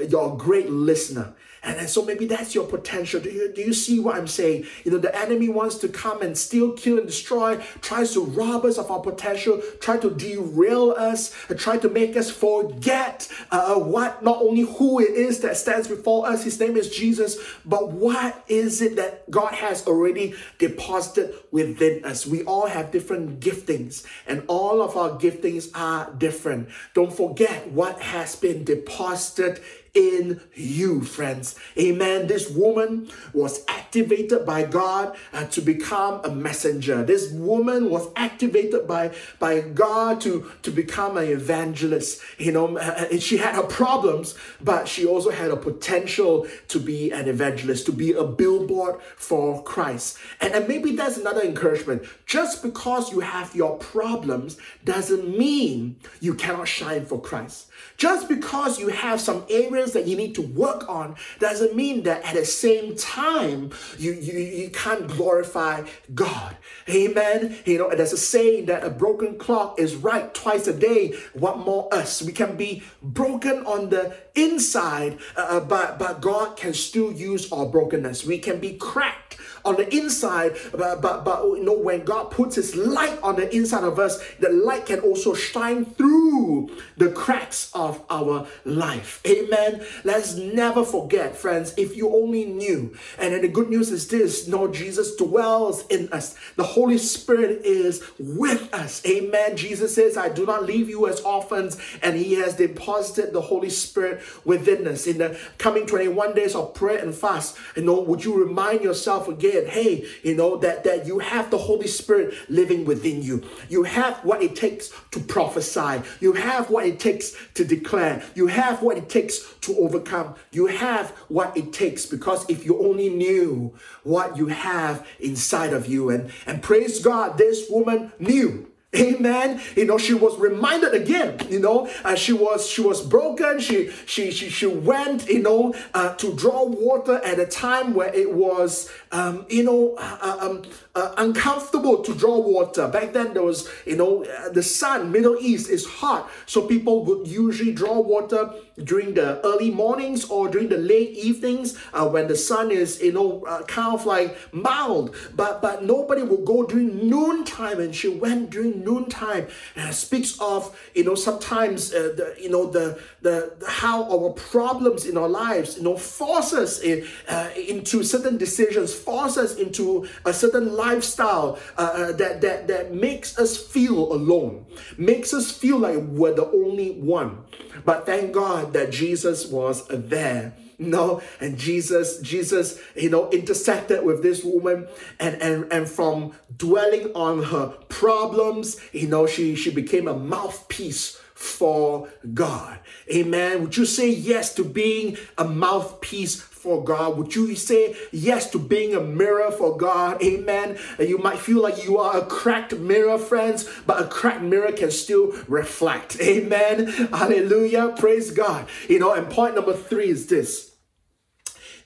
[0.08, 1.34] You're a great listener.
[1.62, 3.20] And, so maybe that's your potential.
[3.20, 4.66] Do you, do you see what I'm saying?
[4.84, 8.64] You know, the enemy wants to come and steal, kill, and destroy, tries to rob
[8.64, 14.22] us of our potential, try to derail us, try to make us forget uh, what,
[14.22, 18.44] not only who it is that stands before us, his name is Jesus, but what
[18.48, 22.26] is it that God has already deposited within us.
[22.26, 26.68] We all have different giftings, and all of our giftings are different.
[26.94, 29.60] Don't forget what has been deposited
[29.94, 31.54] in you, friends.
[31.78, 32.26] Amen.
[32.26, 37.02] This woman was activated by God uh, to become a messenger.
[37.02, 42.22] This woman was activated by, by God to, to become an evangelist.
[42.38, 46.80] You know, uh, uh, she had her problems, but she also had a potential to
[46.80, 50.16] be an evangelist, to be a billboard for Christ.
[50.40, 52.04] And, and maybe that's another encouragement.
[52.24, 57.68] Just because you have your problems doesn't mean you cannot shine for Christ.
[57.96, 62.24] Just because you have some areas that you need to work on doesn't mean that
[62.24, 66.56] at the same time you, you, you can't glorify God.
[66.88, 67.56] Amen.
[67.64, 71.14] You know, there's a saying that a broken clock is right twice a day.
[71.34, 72.22] What more us?
[72.22, 77.52] We can be broken on the inside, uh, uh but, but God can still use
[77.52, 78.24] our brokenness.
[78.24, 79.31] We can be cracked
[79.64, 83.54] on the inside, but, but, but you know, when God puts His light on the
[83.54, 89.20] inside of us, the light can also shine through the cracks of our life.
[89.26, 89.84] Amen.
[90.04, 92.96] Let's never forget, friends, if you only knew.
[93.18, 97.64] And then the good news is this no, Jesus dwells in us, the Holy Spirit
[97.64, 99.04] is with us.
[99.06, 99.56] Amen.
[99.56, 103.70] Jesus says, I do not leave you as orphans, and He has deposited the Holy
[103.70, 105.06] Spirit within us.
[105.06, 109.28] In the coming 21 days of prayer and fast, you know, would you remind yourself
[109.28, 109.51] again?
[109.52, 113.42] Hey, you know, that, that you have the Holy Spirit living within you.
[113.68, 116.02] You have what it takes to prophesy.
[116.20, 118.22] You have what it takes to declare.
[118.34, 120.34] You have what it takes to overcome.
[120.50, 125.86] You have what it takes because if you only knew what you have inside of
[125.86, 129.58] you, and, and praise God, this woman knew Amen.
[129.74, 131.38] You know, she was reminded again.
[131.48, 133.58] You know, uh, she was she was broken.
[133.58, 135.28] She she she she went.
[135.28, 139.94] You know, uh, to draw water at a time where it was um, you know
[139.96, 140.62] uh, uh um,
[140.94, 142.88] uh, uncomfortable to draw water.
[142.88, 145.12] Back then, there was you know uh, the sun.
[145.12, 148.52] Middle East is hot, so people would usually draw water
[148.82, 153.12] during the early mornings or during the late evenings uh, when the sun is, you
[153.12, 155.14] know, uh, kind of like mild.
[155.34, 159.46] But but nobody would go during noontime, and she went during noontime.
[159.76, 164.30] And speaks of, you know, sometimes uh, the, you know, the, the the how our
[164.30, 169.56] problems in our lives, you know, force us in, uh, into certain decisions, force us
[169.56, 174.66] into a certain lifestyle uh, uh, that that that makes us feel alone,
[174.98, 177.44] makes us feel like we're the only one.
[177.84, 180.54] But thank God that Jesus was there.
[180.78, 184.88] No, and Jesus, Jesus, you know, intersected with this woman,
[185.20, 191.20] and and and from dwelling on her problems, you know, she she became a mouthpiece
[191.34, 192.78] for God.
[193.12, 193.62] Amen.
[193.62, 197.18] Would you say yes to being a mouthpiece for God?
[197.18, 200.22] Would you say yes to being a mirror for God?
[200.22, 200.78] Amen.
[200.98, 204.70] And you might feel like you are a cracked mirror, friends, but a cracked mirror
[204.70, 206.20] can still reflect.
[206.20, 206.86] Amen.
[206.86, 207.94] Hallelujah.
[207.98, 208.68] Praise God.
[208.88, 210.76] You know, and point number three is this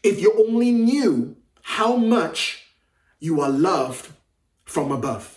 [0.02, 2.66] if you only knew how much
[3.18, 4.12] you are loved
[4.64, 5.35] from above.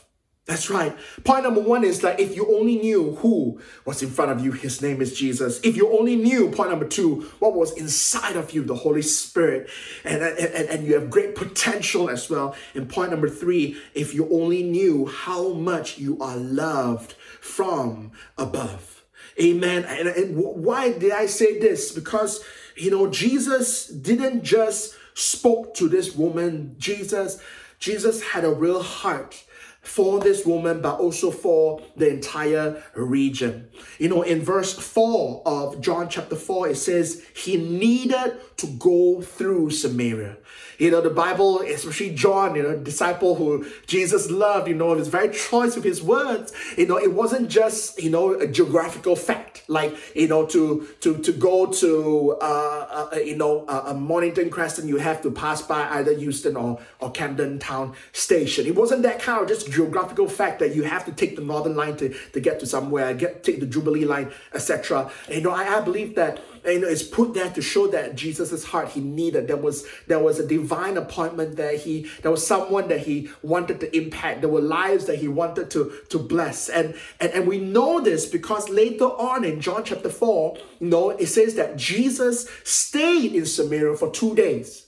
[0.49, 0.97] That's right.
[1.25, 4.51] Point number one is that if you only knew who was in front of you,
[4.51, 5.59] his name is Jesus.
[5.61, 9.69] If you only knew, point number two, what was inside of you, the Holy Spirit,
[10.03, 12.55] and, and, and you have great potential as well.
[12.73, 19.03] And point number three, if you only knew how much you are loved from above.
[19.39, 19.83] Amen.
[19.83, 21.91] And, and why did I say this?
[21.91, 22.43] Because,
[22.75, 26.73] you know, Jesus didn't just spoke to this woman.
[26.79, 27.39] Jesus,
[27.77, 29.43] Jesus had a real heart
[29.81, 33.69] for this woman, but also for the entire region.
[33.97, 39.21] You know, in verse 4 of John chapter 4, it says, He needed to go
[39.21, 40.37] through Samaria.
[40.79, 45.09] You know, the Bible, especially John, you know, disciple who Jesus loved, you know, his
[45.09, 49.63] very choice of his words, you know, it wasn't just, you know, a geographical fact,
[49.67, 54.87] like, you know, to to to go to, uh, uh you know, a Mornington Crescent,
[54.87, 58.65] you have to pass by either Euston or, or Camden Town Station.
[58.65, 61.75] It wasn't that kind of just geographical fact that you have to take the Northern
[61.75, 65.11] Line to, to get to somewhere, get take the Jubilee Line, etc.
[65.29, 68.63] You know, I, I believe that you know, it's put there to show that Jesus'
[68.63, 69.47] heart he needed.
[69.47, 71.77] There was there was a divine appointment there.
[71.77, 74.41] He there was someone that he wanted to impact.
[74.41, 76.69] There were lives that he wanted to to bless.
[76.69, 81.11] And and, and we know this because later on in John chapter 4, you know,
[81.11, 84.85] it says that Jesus stayed in Samaria for two days.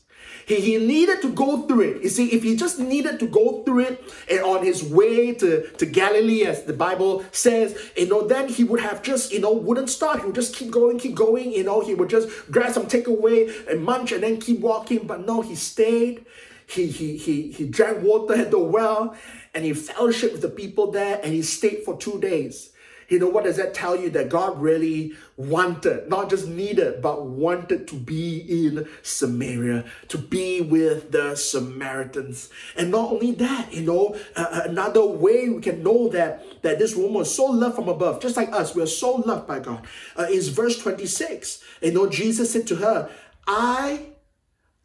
[0.51, 2.03] He, he needed to go through it.
[2.03, 5.69] You see, if he just needed to go through it and on his way to,
[5.77, 9.53] to Galilee, as the Bible says, you know, then he would have just, you know,
[9.53, 10.19] wouldn't stop.
[10.19, 13.65] He would just keep going, keep going, you know, he would just grab some takeaway
[13.69, 15.07] and munch and then keep walking.
[15.07, 16.25] But no, he stayed.
[16.67, 19.15] He, he, he, he drank water at the well
[19.53, 22.70] and he fellowshiped with the people there and he stayed for two days.
[23.11, 24.09] You know, what does that tell you?
[24.09, 30.61] That God really wanted, not just needed, but wanted to be in Samaria, to be
[30.61, 32.49] with the Samaritans.
[32.77, 36.95] And not only that, you know, uh, another way we can know that, that this
[36.95, 39.85] woman was so loved from above, just like us, we are so loved by God,
[40.17, 41.61] uh, is verse 26.
[41.81, 43.09] You know, Jesus said to her,
[43.45, 44.05] I,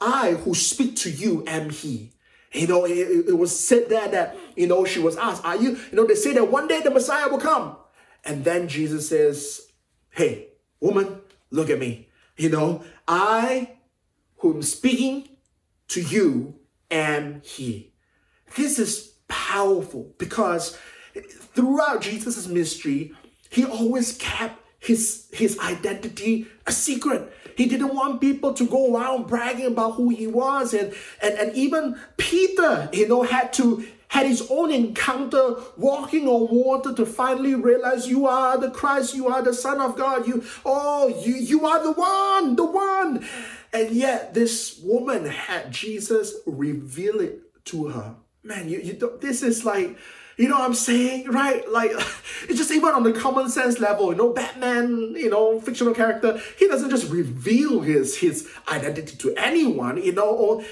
[0.00, 2.10] I who speak to you am he.
[2.50, 5.70] You know, it, it was said there that, you know, she was asked, Are you,
[5.70, 7.76] you know, they say that one day the Messiah will come.
[8.26, 9.68] And then Jesus says,
[10.10, 10.48] Hey,
[10.80, 11.20] woman,
[11.50, 12.08] look at me.
[12.36, 13.76] You know, I
[14.38, 15.28] who am speaking
[15.88, 16.56] to you
[16.90, 17.92] am He.
[18.56, 20.78] This is powerful because
[21.54, 23.12] throughout Jesus' ministry,
[23.48, 27.32] he always kept his, his identity a secret.
[27.56, 30.74] He didn't want people to go around bragging about who he was.
[30.74, 36.48] And, and, and even Peter, you know, had to had his own encounter walking on
[36.48, 40.44] water to finally realize you are the Christ, you are the Son of God, you,
[40.64, 43.26] oh, you, you are the one, the one.
[43.72, 48.14] And yet this woman had Jesus reveal it to her.
[48.42, 49.98] Man, you, you this is like,
[50.36, 51.30] you know what I'm saying?
[51.30, 51.68] Right?
[51.70, 51.90] Like,
[52.48, 56.40] it's just even on the common sense level, you know, Batman, you know, fictional character,
[56.58, 60.64] he doesn't just reveal his, his identity to anyone, you know, or,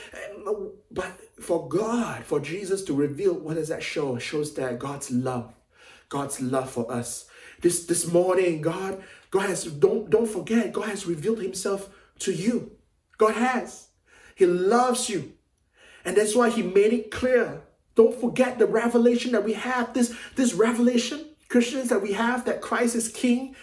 [0.90, 4.16] but for God, for Jesus to reveal, what does that show?
[4.16, 5.54] It shows that God's love,
[6.08, 7.26] God's love for us.
[7.60, 11.90] This this morning, God, God has don't don't forget, God has revealed Himself
[12.20, 12.72] to you.
[13.18, 13.88] God has.
[14.34, 15.34] He loves you.
[16.04, 17.62] And that's why He made it clear.
[17.94, 19.94] Don't forget the revelation that we have.
[19.94, 23.54] This, this revelation, Christians, that we have that Christ is King.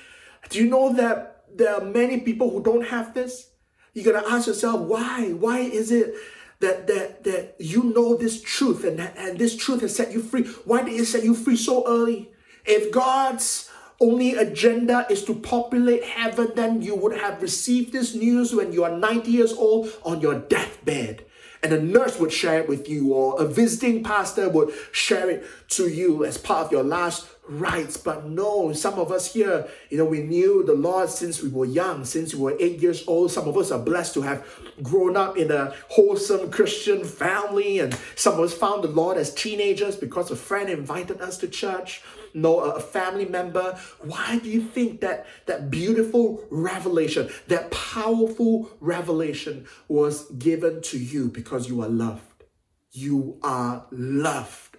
[0.49, 3.49] Do you know that there are many people who don't have this?
[3.93, 5.31] You gotta ask yourself, why?
[5.33, 6.15] Why is it
[6.61, 10.21] that that that you know this truth and that, and this truth has set you
[10.21, 10.43] free.
[10.65, 12.31] Why did it set you free so early?
[12.65, 18.55] If God's only agenda is to populate heaven, then you would have received this news
[18.55, 21.25] when you are 90 years old on your deathbed
[21.63, 25.45] and a nurse would share it with you, or a visiting pastor would share it
[25.69, 27.97] to you as part of your last rites.
[27.97, 31.65] But no, some of us here, you know, we knew the Lord since we were
[31.65, 33.31] young, since we were eight years old.
[33.31, 34.45] Some of us are blessed to have
[34.81, 39.33] grown up in a wholesome Christian family, and some of us found the Lord as
[39.33, 42.01] teenagers because a friend invited us to church
[42.33, 43.77] No, a family member.
[43.99, 51.27] Why do you think that that beautiful revelation, that powerful revelation was given to you?
[51.29, 52.45] Because you are loved.
[52.91, 54.70] You are loved.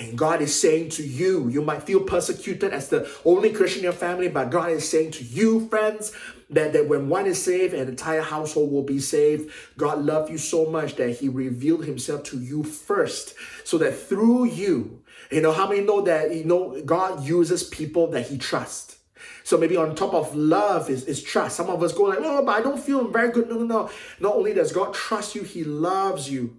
[0.00, 3.84] And God is saying to you, you might feel persecuted as the only Christian in
[3.84, 6.16] your family, but God is saying to you, friends,
[6.48, 9.52] that, that when one is saved, an entire household will be saved.
[9.76, 14.46] God loved you so much that He revealed Himself to you first, so that through
[14.46, 18.96] you, you know, how many know that, you know, God uses people that he trusts?
[19.44, 21.56] So maybe on top of love is, is trust.
[21.56, 23.48] Some of us go like, oh, but I don't feel very good.
[23.48, 23.90] No, no, no.
[24.18, 26.56] Not only does God trust you, he loves you.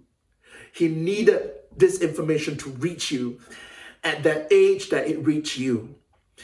[0.72, 3.40] He needed this information to reach you
[4.04, 5.94] at that age that it reached you.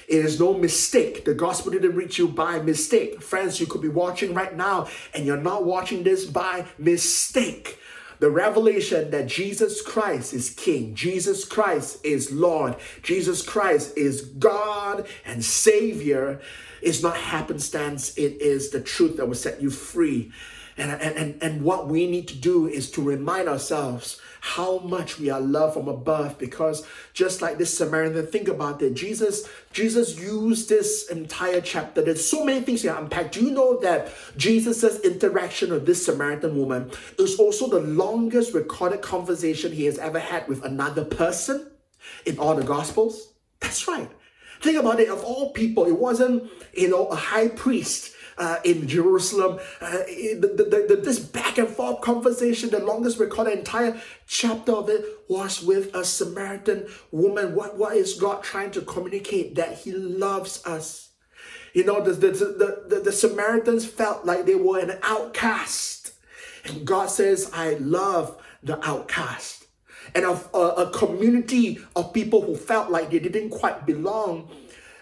[0.07, 1.25] It is no mistake.
[1.25, 3.21] The gospel didn't reach you by mistake.
[3.23, 7.79] Friends, you could be watching right now and you're not watching this by mistake.
[8.21, 15.07] The revelation that Jesus Christ is King, Jesus Christ is Lord, Jesus Christ is God
[15.25, 16.41] and Savior
[16.83, 20.33] is not happenstance, it is the truth that will set you free.
[20.79, 25.29] And, and, and what we need to do is to remind ourselves how much we
[25.29, 28.95] are loved from above because just like this Samaritan, think about it.
[28.95, 32.01] Jesus, Jesus used this entire chapter.
[32.01, 33.33] There's so many things to unpack.
[33.33, 39.03] Do you know that Jesus' interaction with this Samaritan woman is also the longest recorded
[39.03, 41.71] conversation he has ever had with another person
[42.25, 43.33] in all the Gospels?
[43.59, 44.09] That's right.
[44.61, 45.09] Think about it.
[45.09, 49.59] Of all people, it wasn't, you know, a high priest uh, in Jerusalem.
[49.81, 54.89] Uh, the, the, the, this back and forth conversation, the longest recorded entire chapter of
[54.89, 57.55] it was with a Samaritan woman.
[57.55, 59.55] What, what is God trying to communicate?
[59.57, 61.11] That He loves us.
[61.75, 66.13] You know, the, the, the, the, the Samaritans felt like they were an outcast.
[66.65, 69.67] And God says, I love the outcast.
[70.15, 74.51] And of a, a community of people who felt like they didn't quite belong,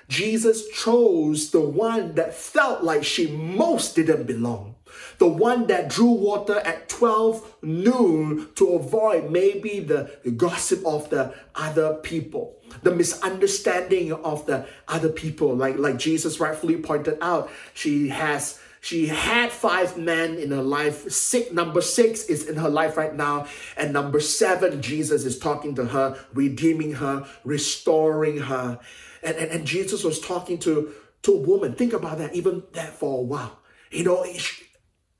[0.08, 4.76] Jesus chose the one that felt like she most didn't belong.
[5.18, 11.34] The one that drew water at 12 noon to avoid maybe the, gossip of the
[11.54, 15.54] other people, the misunderstanding of the other people.
[15.54, 21.10] Like, like Jesus rightfully pointed out, she has she had five men in her life.
[21.10, 23.48] Six, number six is in her life right now.
[23.76, 28.78] And number seven, Jesus is talking to her, redeeming her, restoring her.
[29.22, 30.92] And, and, and Jesus was talking to,
[31.22, 31.74] to a woman.
[31.74, 33.58] Think about that, even that for a while.
[33.90, 34.24] You know,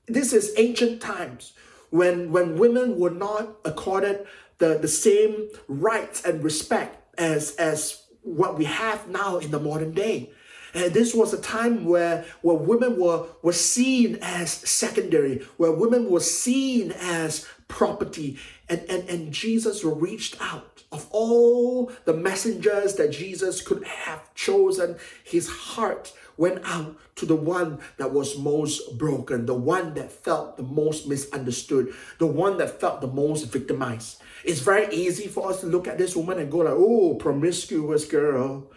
[0.07, 1.53] this is ancient times
[1.89, 4.25] when, when women were not accorded
[4.57, 9.93] the, the same rights and respect as, as what we have now in the modern
[9.93, 10.31] day.
[10.73, 16.09] And this was a time where, where women were, were seen as secondary, where women
[16.09, 18.37] were seen as property.
[18.69, 20.76] And, and, and Jesus reached out.
[20.91, 27.35] Of all the messengers that Jesus could have chosen, his heart went out to the
[27.35, 32.79] one that was most broken, the one that felt the most misunderstood, the one that
[32.79, 34.21] felt the most victimized.
[34.45, 38.05] It's very easy for us to look at this woman and go like, oh, promiscuous
[38.05, 38.67] girl.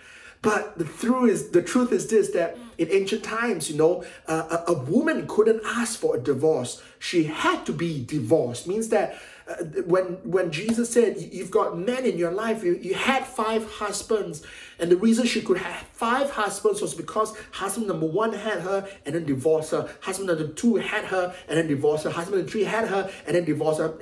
[0.42, 4.62] But the truth is, the truth is this: that in ancient times, you know, uh,
[4.66, 8.66] a, a, woman couldn't ask for a divorce; she had to be divorced.
[8.66, 9.18] Means that
[9.50, 13.64] Uh, when when Jesus said, "You've got men in your life," you, you had five
[13.68, 14.42] husbands,
[14.78, 18.88] and the reason she could have five husbands was because husband number one had her
[19.04, 19.88] and then divorced her.
[20.02, 22.10] Husband number two had her and then divorced her.
[22.10, 23.98] Husband number three had her and then divorced her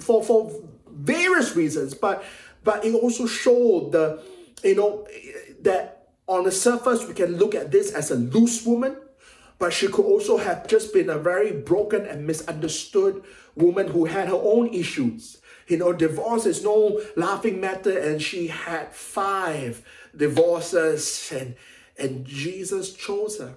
[0.00, 0.50] for for
[0.88, 1.92] various reasons.
[1.92, 2.24] But
[2.64, 4.22] but it also showed the
[4.64, 5.06] you know
[5.60, 8.96] that on the surface we can look at this as a loose woman,
[9.58, 13.22] but she could also have just been a very broken and misunderstood
[13.56, 15.38] woman who had her own issues.
[15.66, 19.84] You know, divorce is no laughing matter, and she had five
[20.16, 21.56] divorces, and
[21.98, 23.54] and Jesus chose her.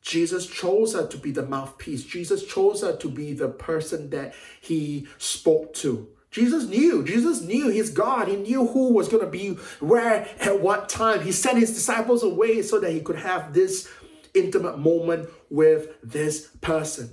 [0.00, 2.04] Jesus chose her to be the mouthpiece.
[2.04, 6.08] Jesus chose her to be the person that he spoke to.
[6.30, 7.04] Jesus knew.
[7.04, 8.28] Jesus knew his God.
[8.28, 9.50] He knew who was going to be
[9.80, 11.22] where at what time.
[11.22, 13.88] He sent his disciples away so that he could have this
[14.34, 17.10] intimate moment with this person.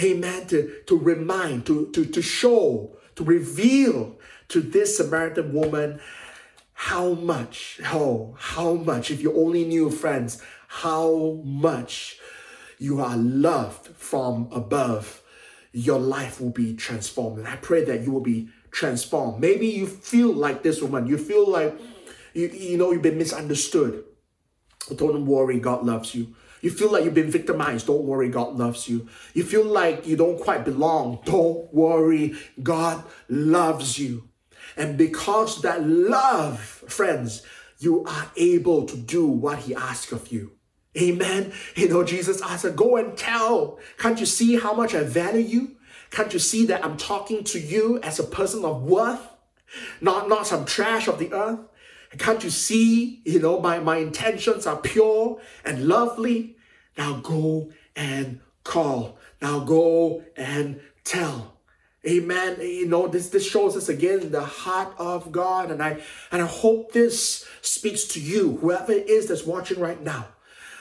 [0.00, 0.46] Amen.
[0.48, 4.18] To, to remind, to, to, to show, to reveal
[4.48, 6.00] to this Samaritan woman
[6.74, 12.18] how much, oh, how much, if you only knew, friends, how much
[12.78, 15.22] you are loved from above,
[15.72, 17.38] your life will be transformed.
[17.38, 19.40] And I pray that you will be transformed.
[19.40, 21.78] Maybe you feel like this woman, you feel like
[22.34, 24.04] you, you know you've been misunderstood.
[24.94, 26.34] Don't worry, God loves you.
[26.66, 27.86] You feel like you've been victimized.
[27.86, 29.06] Don't worry, God loves you.
[29.34, 31.20] You feel like you don't quite belong.
[31.24, 34.30] Don't worry, God loves you.
[34.76, 37.44] And because that love, friends,
[37.78, 40.56] you are able to do what He asks of you.
[41.00, 41.52] Amen.
[41.76, 43.78] You know, Jesus asked, Go and tell.
[43.96, 45.76] Can't you see how much I value you?
[46.10, 49.24] Can't you see that I'm talking to you as a person of worth?
[50.00, 51.60] Not, not some trash of the earth.
[52.18, 56.55] Can't you see, you know, my, my intentions are pure and lovely?
[56.96, 59.18] Now go and call.
[59.40, 61.56] Now go and tell.
[62.06, 62.58] Amen.
[62.60, 65.70] You know, this this shows us again the heart of God.
[65.70, 70.00] And I and I hope this speaks to you, whoever it is that's watching right
[70.00, 70.28] now,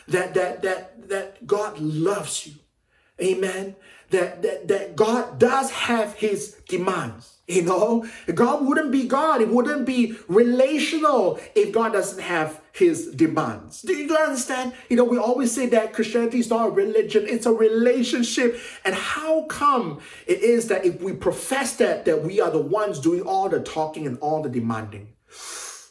[0.08, 2.54] that that that that God loves you.
[3.20, 3.76] Amen.
[4.12, 7.35] That that that God does have his demands.
[7.48, 9.40] You know, God wouldn't be God.
[9.40, 13.84] It wouldn't be relational if God doesn't have his demands.
[13.84, 14.74] Do you understand?
[14.90, 18.60] You know, we always say that Christianity is not a religion, it's a relationship.
[18.84, 23.00] And how come it is that if we profess that, that we are the ones
[23.00, 25.14] doing all the talking and all the demanding?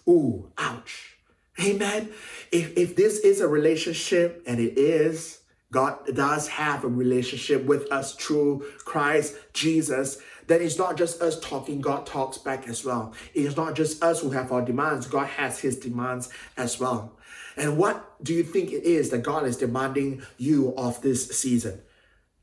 [0.09, 1.17] Ooh, ouch.
[1.65, 2.11] Amen.
[2.51, 5.41] If, if this is a relationship, and it is,
[5.75, 11.39] God does have a relationship with us through Christ Jesus then it's not just us
[11.41, 13.15] talking, God talks back as well.
[13.35, 17.17] It is not just us who have our demands, God has his demands as well.
[17.57, 21.81] And what do you think it is that God is demanding you of this season?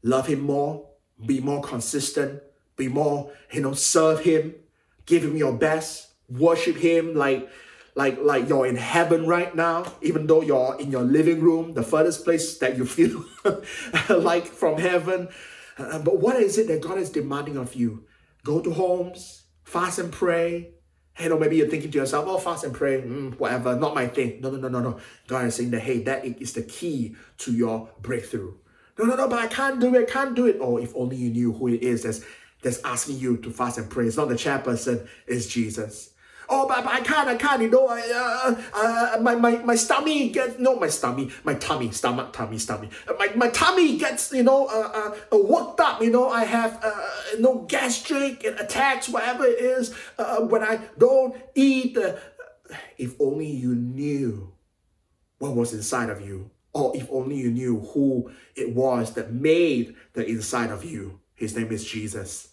[0.03, 0.87] Love him more,
[1.25, 2.41] be more consistent,
[2.77, 4.55] be more, you know, serve him,
[5.05, 7.49] give him your best, worship him like
[7.93, 11.83] like like you're in heaven right now even though you're in your living room the
[11.83, 13.25] furthest place that you feel
[14.09, 15.27] like from heaven
[15.85, 18.05] uh, but what is it that God is demanding of you?
[18.43, 20.71] Go to homes, fast and pray.
[21.13, 24.07] Hey, know, maybe you're thinking to yourself, oh, fast and pray, mm, whatever, not my
[24.07, 24.39] thing.
[24.41, 24.99] No, no, no, no, no.
[25.27, 28.53] God is saying that, hey, that is the key to your breakthrough.
[28.97, 30.57] No, no, no, but I can't do it, I can't do it.
[30.61, 32.21] Oh, if only you knew who it is that's,
[32.61, 34.07] that's asking you to fast and pray.
[34.07, 36.10] It's not the chairperson, it's Jesus.
[36.53, 39.75] Oh, but, but I can't, I can't, you know, I, uh, uh, my, my, my
[39.75, 42.91] stomach gets, no, my stomach, my tummy, stomach, tummy, stomach.
[43.17, 47.07] My, my tummy gets, you know, uh, uh, worked up, you know, I have, uh,
[47.31, 51.97] you know, gastric attacks, whatever it is, uh, when I don't eat.
[51.97, 52.17] Uh,
[52.97, 54.51] if only you knew
[55.39, 59.95] what was inside of you, or if only you knew who it was that made
[60.13, 61.21] the inside of you.
[61.33, 62.49] His name is Jesus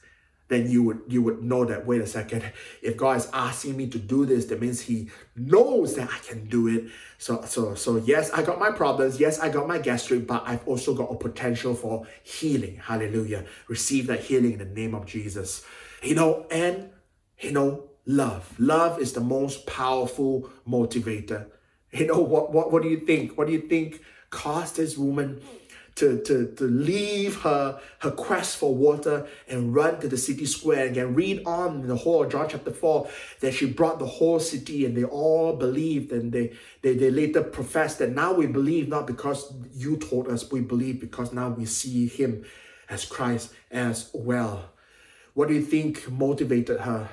[0.48, 2.42] then you would you would know that wait a second
[2.82, 6.46] if god is asking me to do this that means he knows that i can
[6.48, 6.84] do it.
[7.18, 9.20] So so so yes i got my problems.
[9.20, 12.76] Yes i got my gastric but i've also got a potential for healing.
[12.76, 13.44] Hallelujah.
[13.68, 15.64] Receive that healing in the name of jesus.
[16.02, 16.90] You know and
[17.40, 18.54] you know love.
[18.58, 21.46] Love is the most powerful motivator.
[21.92, 23.36] You know what what, what do you think?
[23.36, 25.40] What do you think caused this woman
[25.98, 30.86] to, to, to leave her, her quest for water and run to the city square.
[30.86, 33.08] And again, read on in the whole of John chapter 4
[33.40, 37.42] that she brought the whole city and they all believed and they, they, they later
[37.42, 41.64] professed that now we believe not because you told us, we believe because now we
[41.64, 42.44] see him
[42.88, 44.70] as Christ as well.
[45.34, 47.08] What do you think motivated her?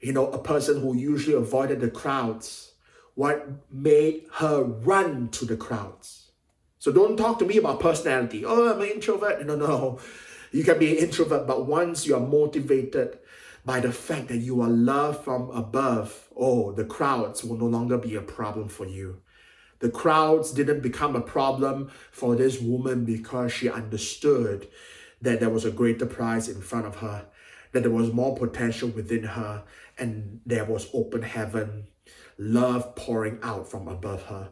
[0.00, 2.72] You know, a person who usually avoided the crowds.
[3.14, 6.25] What made her run to the crowds?
[6.86, 8.44] So don't talk to me about personality.
[8.44, 9.44] Oh, I'm an introvert.
[9.44, 9.98] No, no.
[10.52, 13.18] You can be an introvert, but once you are motivated
[13.64, 17.98] by the fact that you are loved from above, oh, the crowds will no longer
[17.98, 19.20] be a problem for you.
[19.80, 24.68] The crowds didn't become a problem for this woman because she understood
[25.20, 27.26] that there was a greater prize in front of her,
[27.72, 29.64] that there was more potential within her,
[29.98, 31.88] and there was open heaven,
[32.38, 34.50] love pouring out from above her.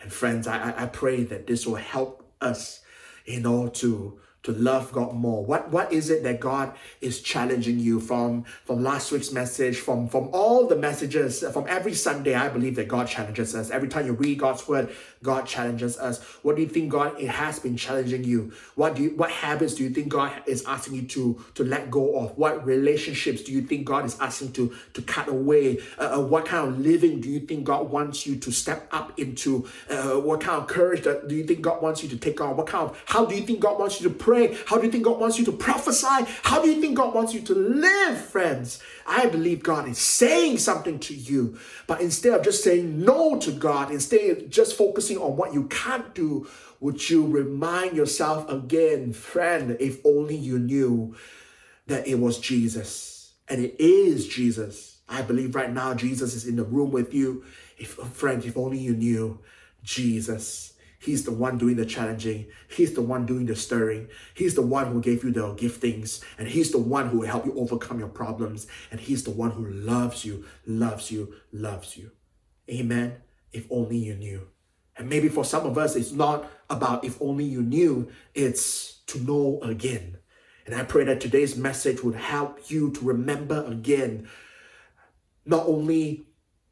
[0.00, 2.80] And friends, I, I pray that this will help us,
[3.24, 5.44] you know, to to love God more?
[5.44, 6.72] What what is it that God
[7.02, 11.92] is challenging you from from last week's message, from from all the messages, from every
[11.92, 12.34] Sunday?
[12.34, 13.70] I believe that God challenges us.
[13.70, 14.88] Every time you read God's word,
[15.22, 16.22] God challenges us.
[16.42, 18.52] What do you think God it has been challenging you?
[18.74, 21.90] What do you what habits do you think God is asking you to to let
[21.90, 22.38] go of?
[22.38, 25.78] What relationships do you think God is asking to to cut away?
[25.98, 29.18] Uh, uh what kind of living do you think God wants you to step up
[29.18, 29.68] into?
[29.90, 32.56] Uh, what kind of courage that do you think God wants you to take on?
[32.56, 34.37] What kind of how do you think God wants you to pray?
[34.46, 34.58] Pray?
[34.66, 36.30] How do you think God wants you to prophesy?
[36.42, 38.80] How do you think God wants you to live, friends?
[39.06, 41.58] I believe God is saying something to you.
[41.86, 45.64] But instead of just saying no to God, instead of just focusing on what you
[45.64, 46.48] can't do,
[46.80, 51.16] would you remind yourself again, friend, if only you knew
[51.86, 54.98] that it was Jesus and it is Jesus.
[55.08, 57.44] I believe right now Jesus is in the room with you.
[57.78, 59.38] If friend, if only you knew
[59.82, 60.74] Jesus.
[60.98, 62.46] He's the one doing the challenging.
[62.68, 64.08] He's the one doing the stirring.
[64.34, 66.22] He's the one who gave you the giftings.
[66.38, 68.66] And He's the one who will help you overcome your problems.
[68.90, 72.10] And He's the one who loves you, loves you, loves you.
[72.68, 73.16] Amen.
[73.52, 74.48] If only you knew.
[74.96, 79.20] And maybe for some of us, it's not about if only you knew, it's to
[79.20, 80.18] know again.
[80.66, 84.28] And I pray that today's message would help you to remember again
[85.46, 86.26] not only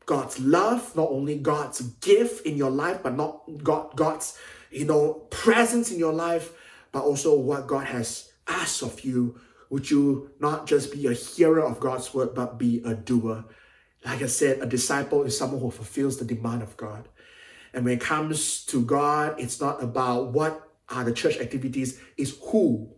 [0.06, 4.38] God's love, not only God's gift in your life, but not God, God's,
[4.70, 6.52] you know, presence in your life,
[6.92, 9.40] but also what God has asked of you.
[9.68, 13.44] Would you not just be a hearer of God's word, but be a doer?
[14.04, 17.08] Like I said, a disciple is someone who fulfills the demand of God.
[17.74, 22.36] And when it comes to God, it's not about what are the church activities, it's
[22.50, 22.92] who.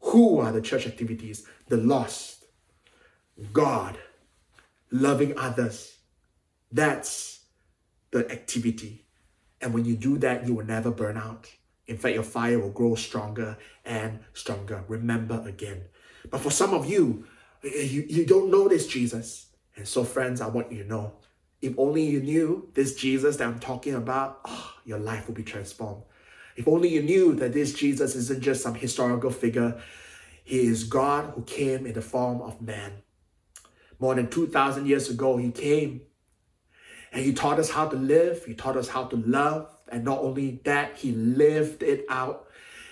[0.00, 1.46] Who are the church activities?
[1.66, 2.46] The lost.
[3.52, 3.98] God.
[4.90, 5.97] Loving others
[6.70, 7.40] that's
[8.10, 9.04] the activity.
[9.60, 11.48] And when you do that, you will never burn out.
[11.86, 14.84] In fact, your fire will grow stronger and stronger.
[14.88, 15.84] Remember again.
[16.30, 17.26] But for some of you,
[17.64, 19.46] eh, you, you don't know this Jesus.
[19.76, 21.14] And so, friends, I want you to know
[21.60, 25.42] if only you knew this Jesus that I'm talking about, oh, your life will be
[25.42, 26.02] transformed.
[26.56, 29.80] If only you knew that this Jesus isn't just some historical figure,
[30.44, 33.02] he is God who came in the form of man.
[33.98, 36.02] More than 2,000 years ago, he came
[37.12, 39.68] and he taught us how to live, he taught us how to love.
[39.90, 42.46] And not only that, he lived it out.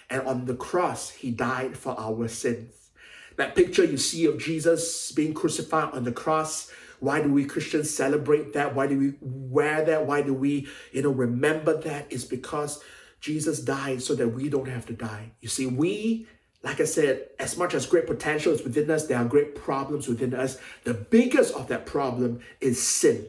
[0.09, 2.91] And on the cross, he died for our sins.
[3.37, 7.95] That picture you see of Jesus being crucified on the cross, why do we Christians
[7.95, 8.75] celebrate that?
[8.75, 10.07] Why do we wear that?
[10.07, 12.11] Why do we, you know, remember that?
[12.11, 12.83] Is because
[13.21, 15.33] Jesus died so that we don't have to die.
[15.41, 16.27] You see, we,
[16.63, 20.09] like I said, as much as great potential is within us, there are great problems
[20.09, 20.57] within us.
[20.85, 23.27] The biggest of that problem is sin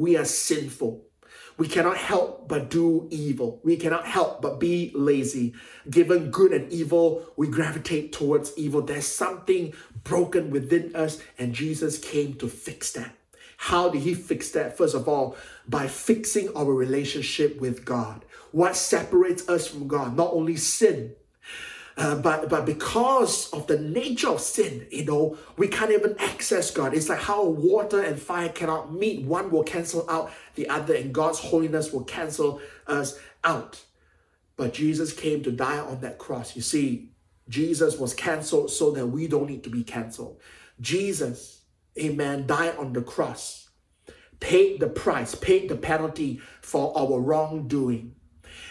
[0.00, 1.04] we are sinful.
[1.58, 3.60] We cannot help but do evil.
[3.62, 5.52] We cannot help but be lazy.
[5.90, 8.80] Given good and evil, we gravitate towards evil.
[8.80, 13.14] There's something broken within us, and Jesus came to fix that.
[13.58, 14.78] How did he fix that?
[14.78, 15.36] First of all,
[15.68, 18.24] by fixing our relationship with God.
[18.52, 20.16] What separates us from God?
[20.16, 21.14] Not only sin,
[21.96, 26.70] uh, but but because of the nature of sin, you know, we can't even access
[26.70, 26.94] God.
[26.94, 29.24] It's like how water and fire cannot meet.
[29.24, 33.82] One will cancel out the other, and God's holiness will cancel us out.
[34.56, 36.54] But Jesus came to die on that cross.
[36.54, 37.12] You see,
[37.48, 40.40] Jesus was canceled so that we don't need to be canceled.
[40.80, 41.62] Jesus,
[41.98, 43.68] amen, died on the cross,
[44.38, 48.14] paid the price, paid the penalty for our wrongdoing,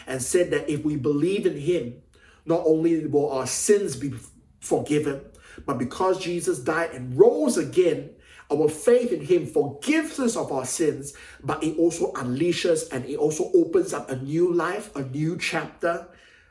[0.07, 2.01] and said that if we believe in Him,
[2.50, 4.12] not only will our sins be
[4.60, 5.22] forgiven,
[5.66, 8.10] but because Jesus died and rose again,
[8.52, 13.18] our faith in Him forgives us of our sins, but it also unleashes and it
[13.18, 16.08] also opens up a new life, a new chapter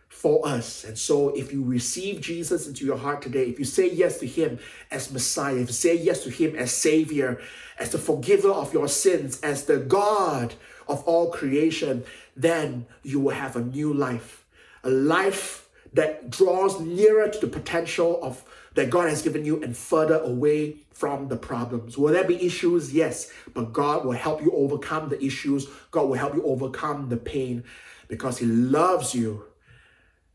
[0.09, 0.85] for us.
[0.85, 4.27] And so, if you receive Jesus into your heart today, if you say yes to
[4.27, 4.61] Him
[4.93, 7.41] as Messiah, if you say yes to Him as Savior,
[7.79, 10.55] as the forgiver of your sins, as the God
[10.87, 12.05] of all creation,
[12.37, 14.45] then you will have a new life,
[14.85, 19.77] a life that draws nearer to the potential of that God has given you and
[19.77, 21.99] further away from the problems.
[21.99, 22.93] Will there be issues?
[22.93, 25.67] Yes, but God will help you overcome the issues.
[25.91, 27.65] God will help you overcome the pain
[28.09, 29.45] because He loves you.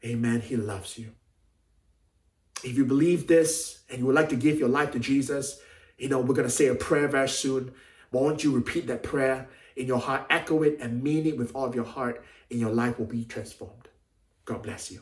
[0.03, 0.41] Amen.
[0.41, 1.11] He loves you.
[2.63, 5.59] If you believe this and you would like to give your life to Jesus,
[5.97, 7.71] you know, we're going to say a prayer very soon.
[8.11, 11.55] Why don't you repeat that prayer in your heart, echo it, and mean it with
[11.55, 13.87] all of your heart, and your life will be transformed.
[14.45, 15.01] God bless you.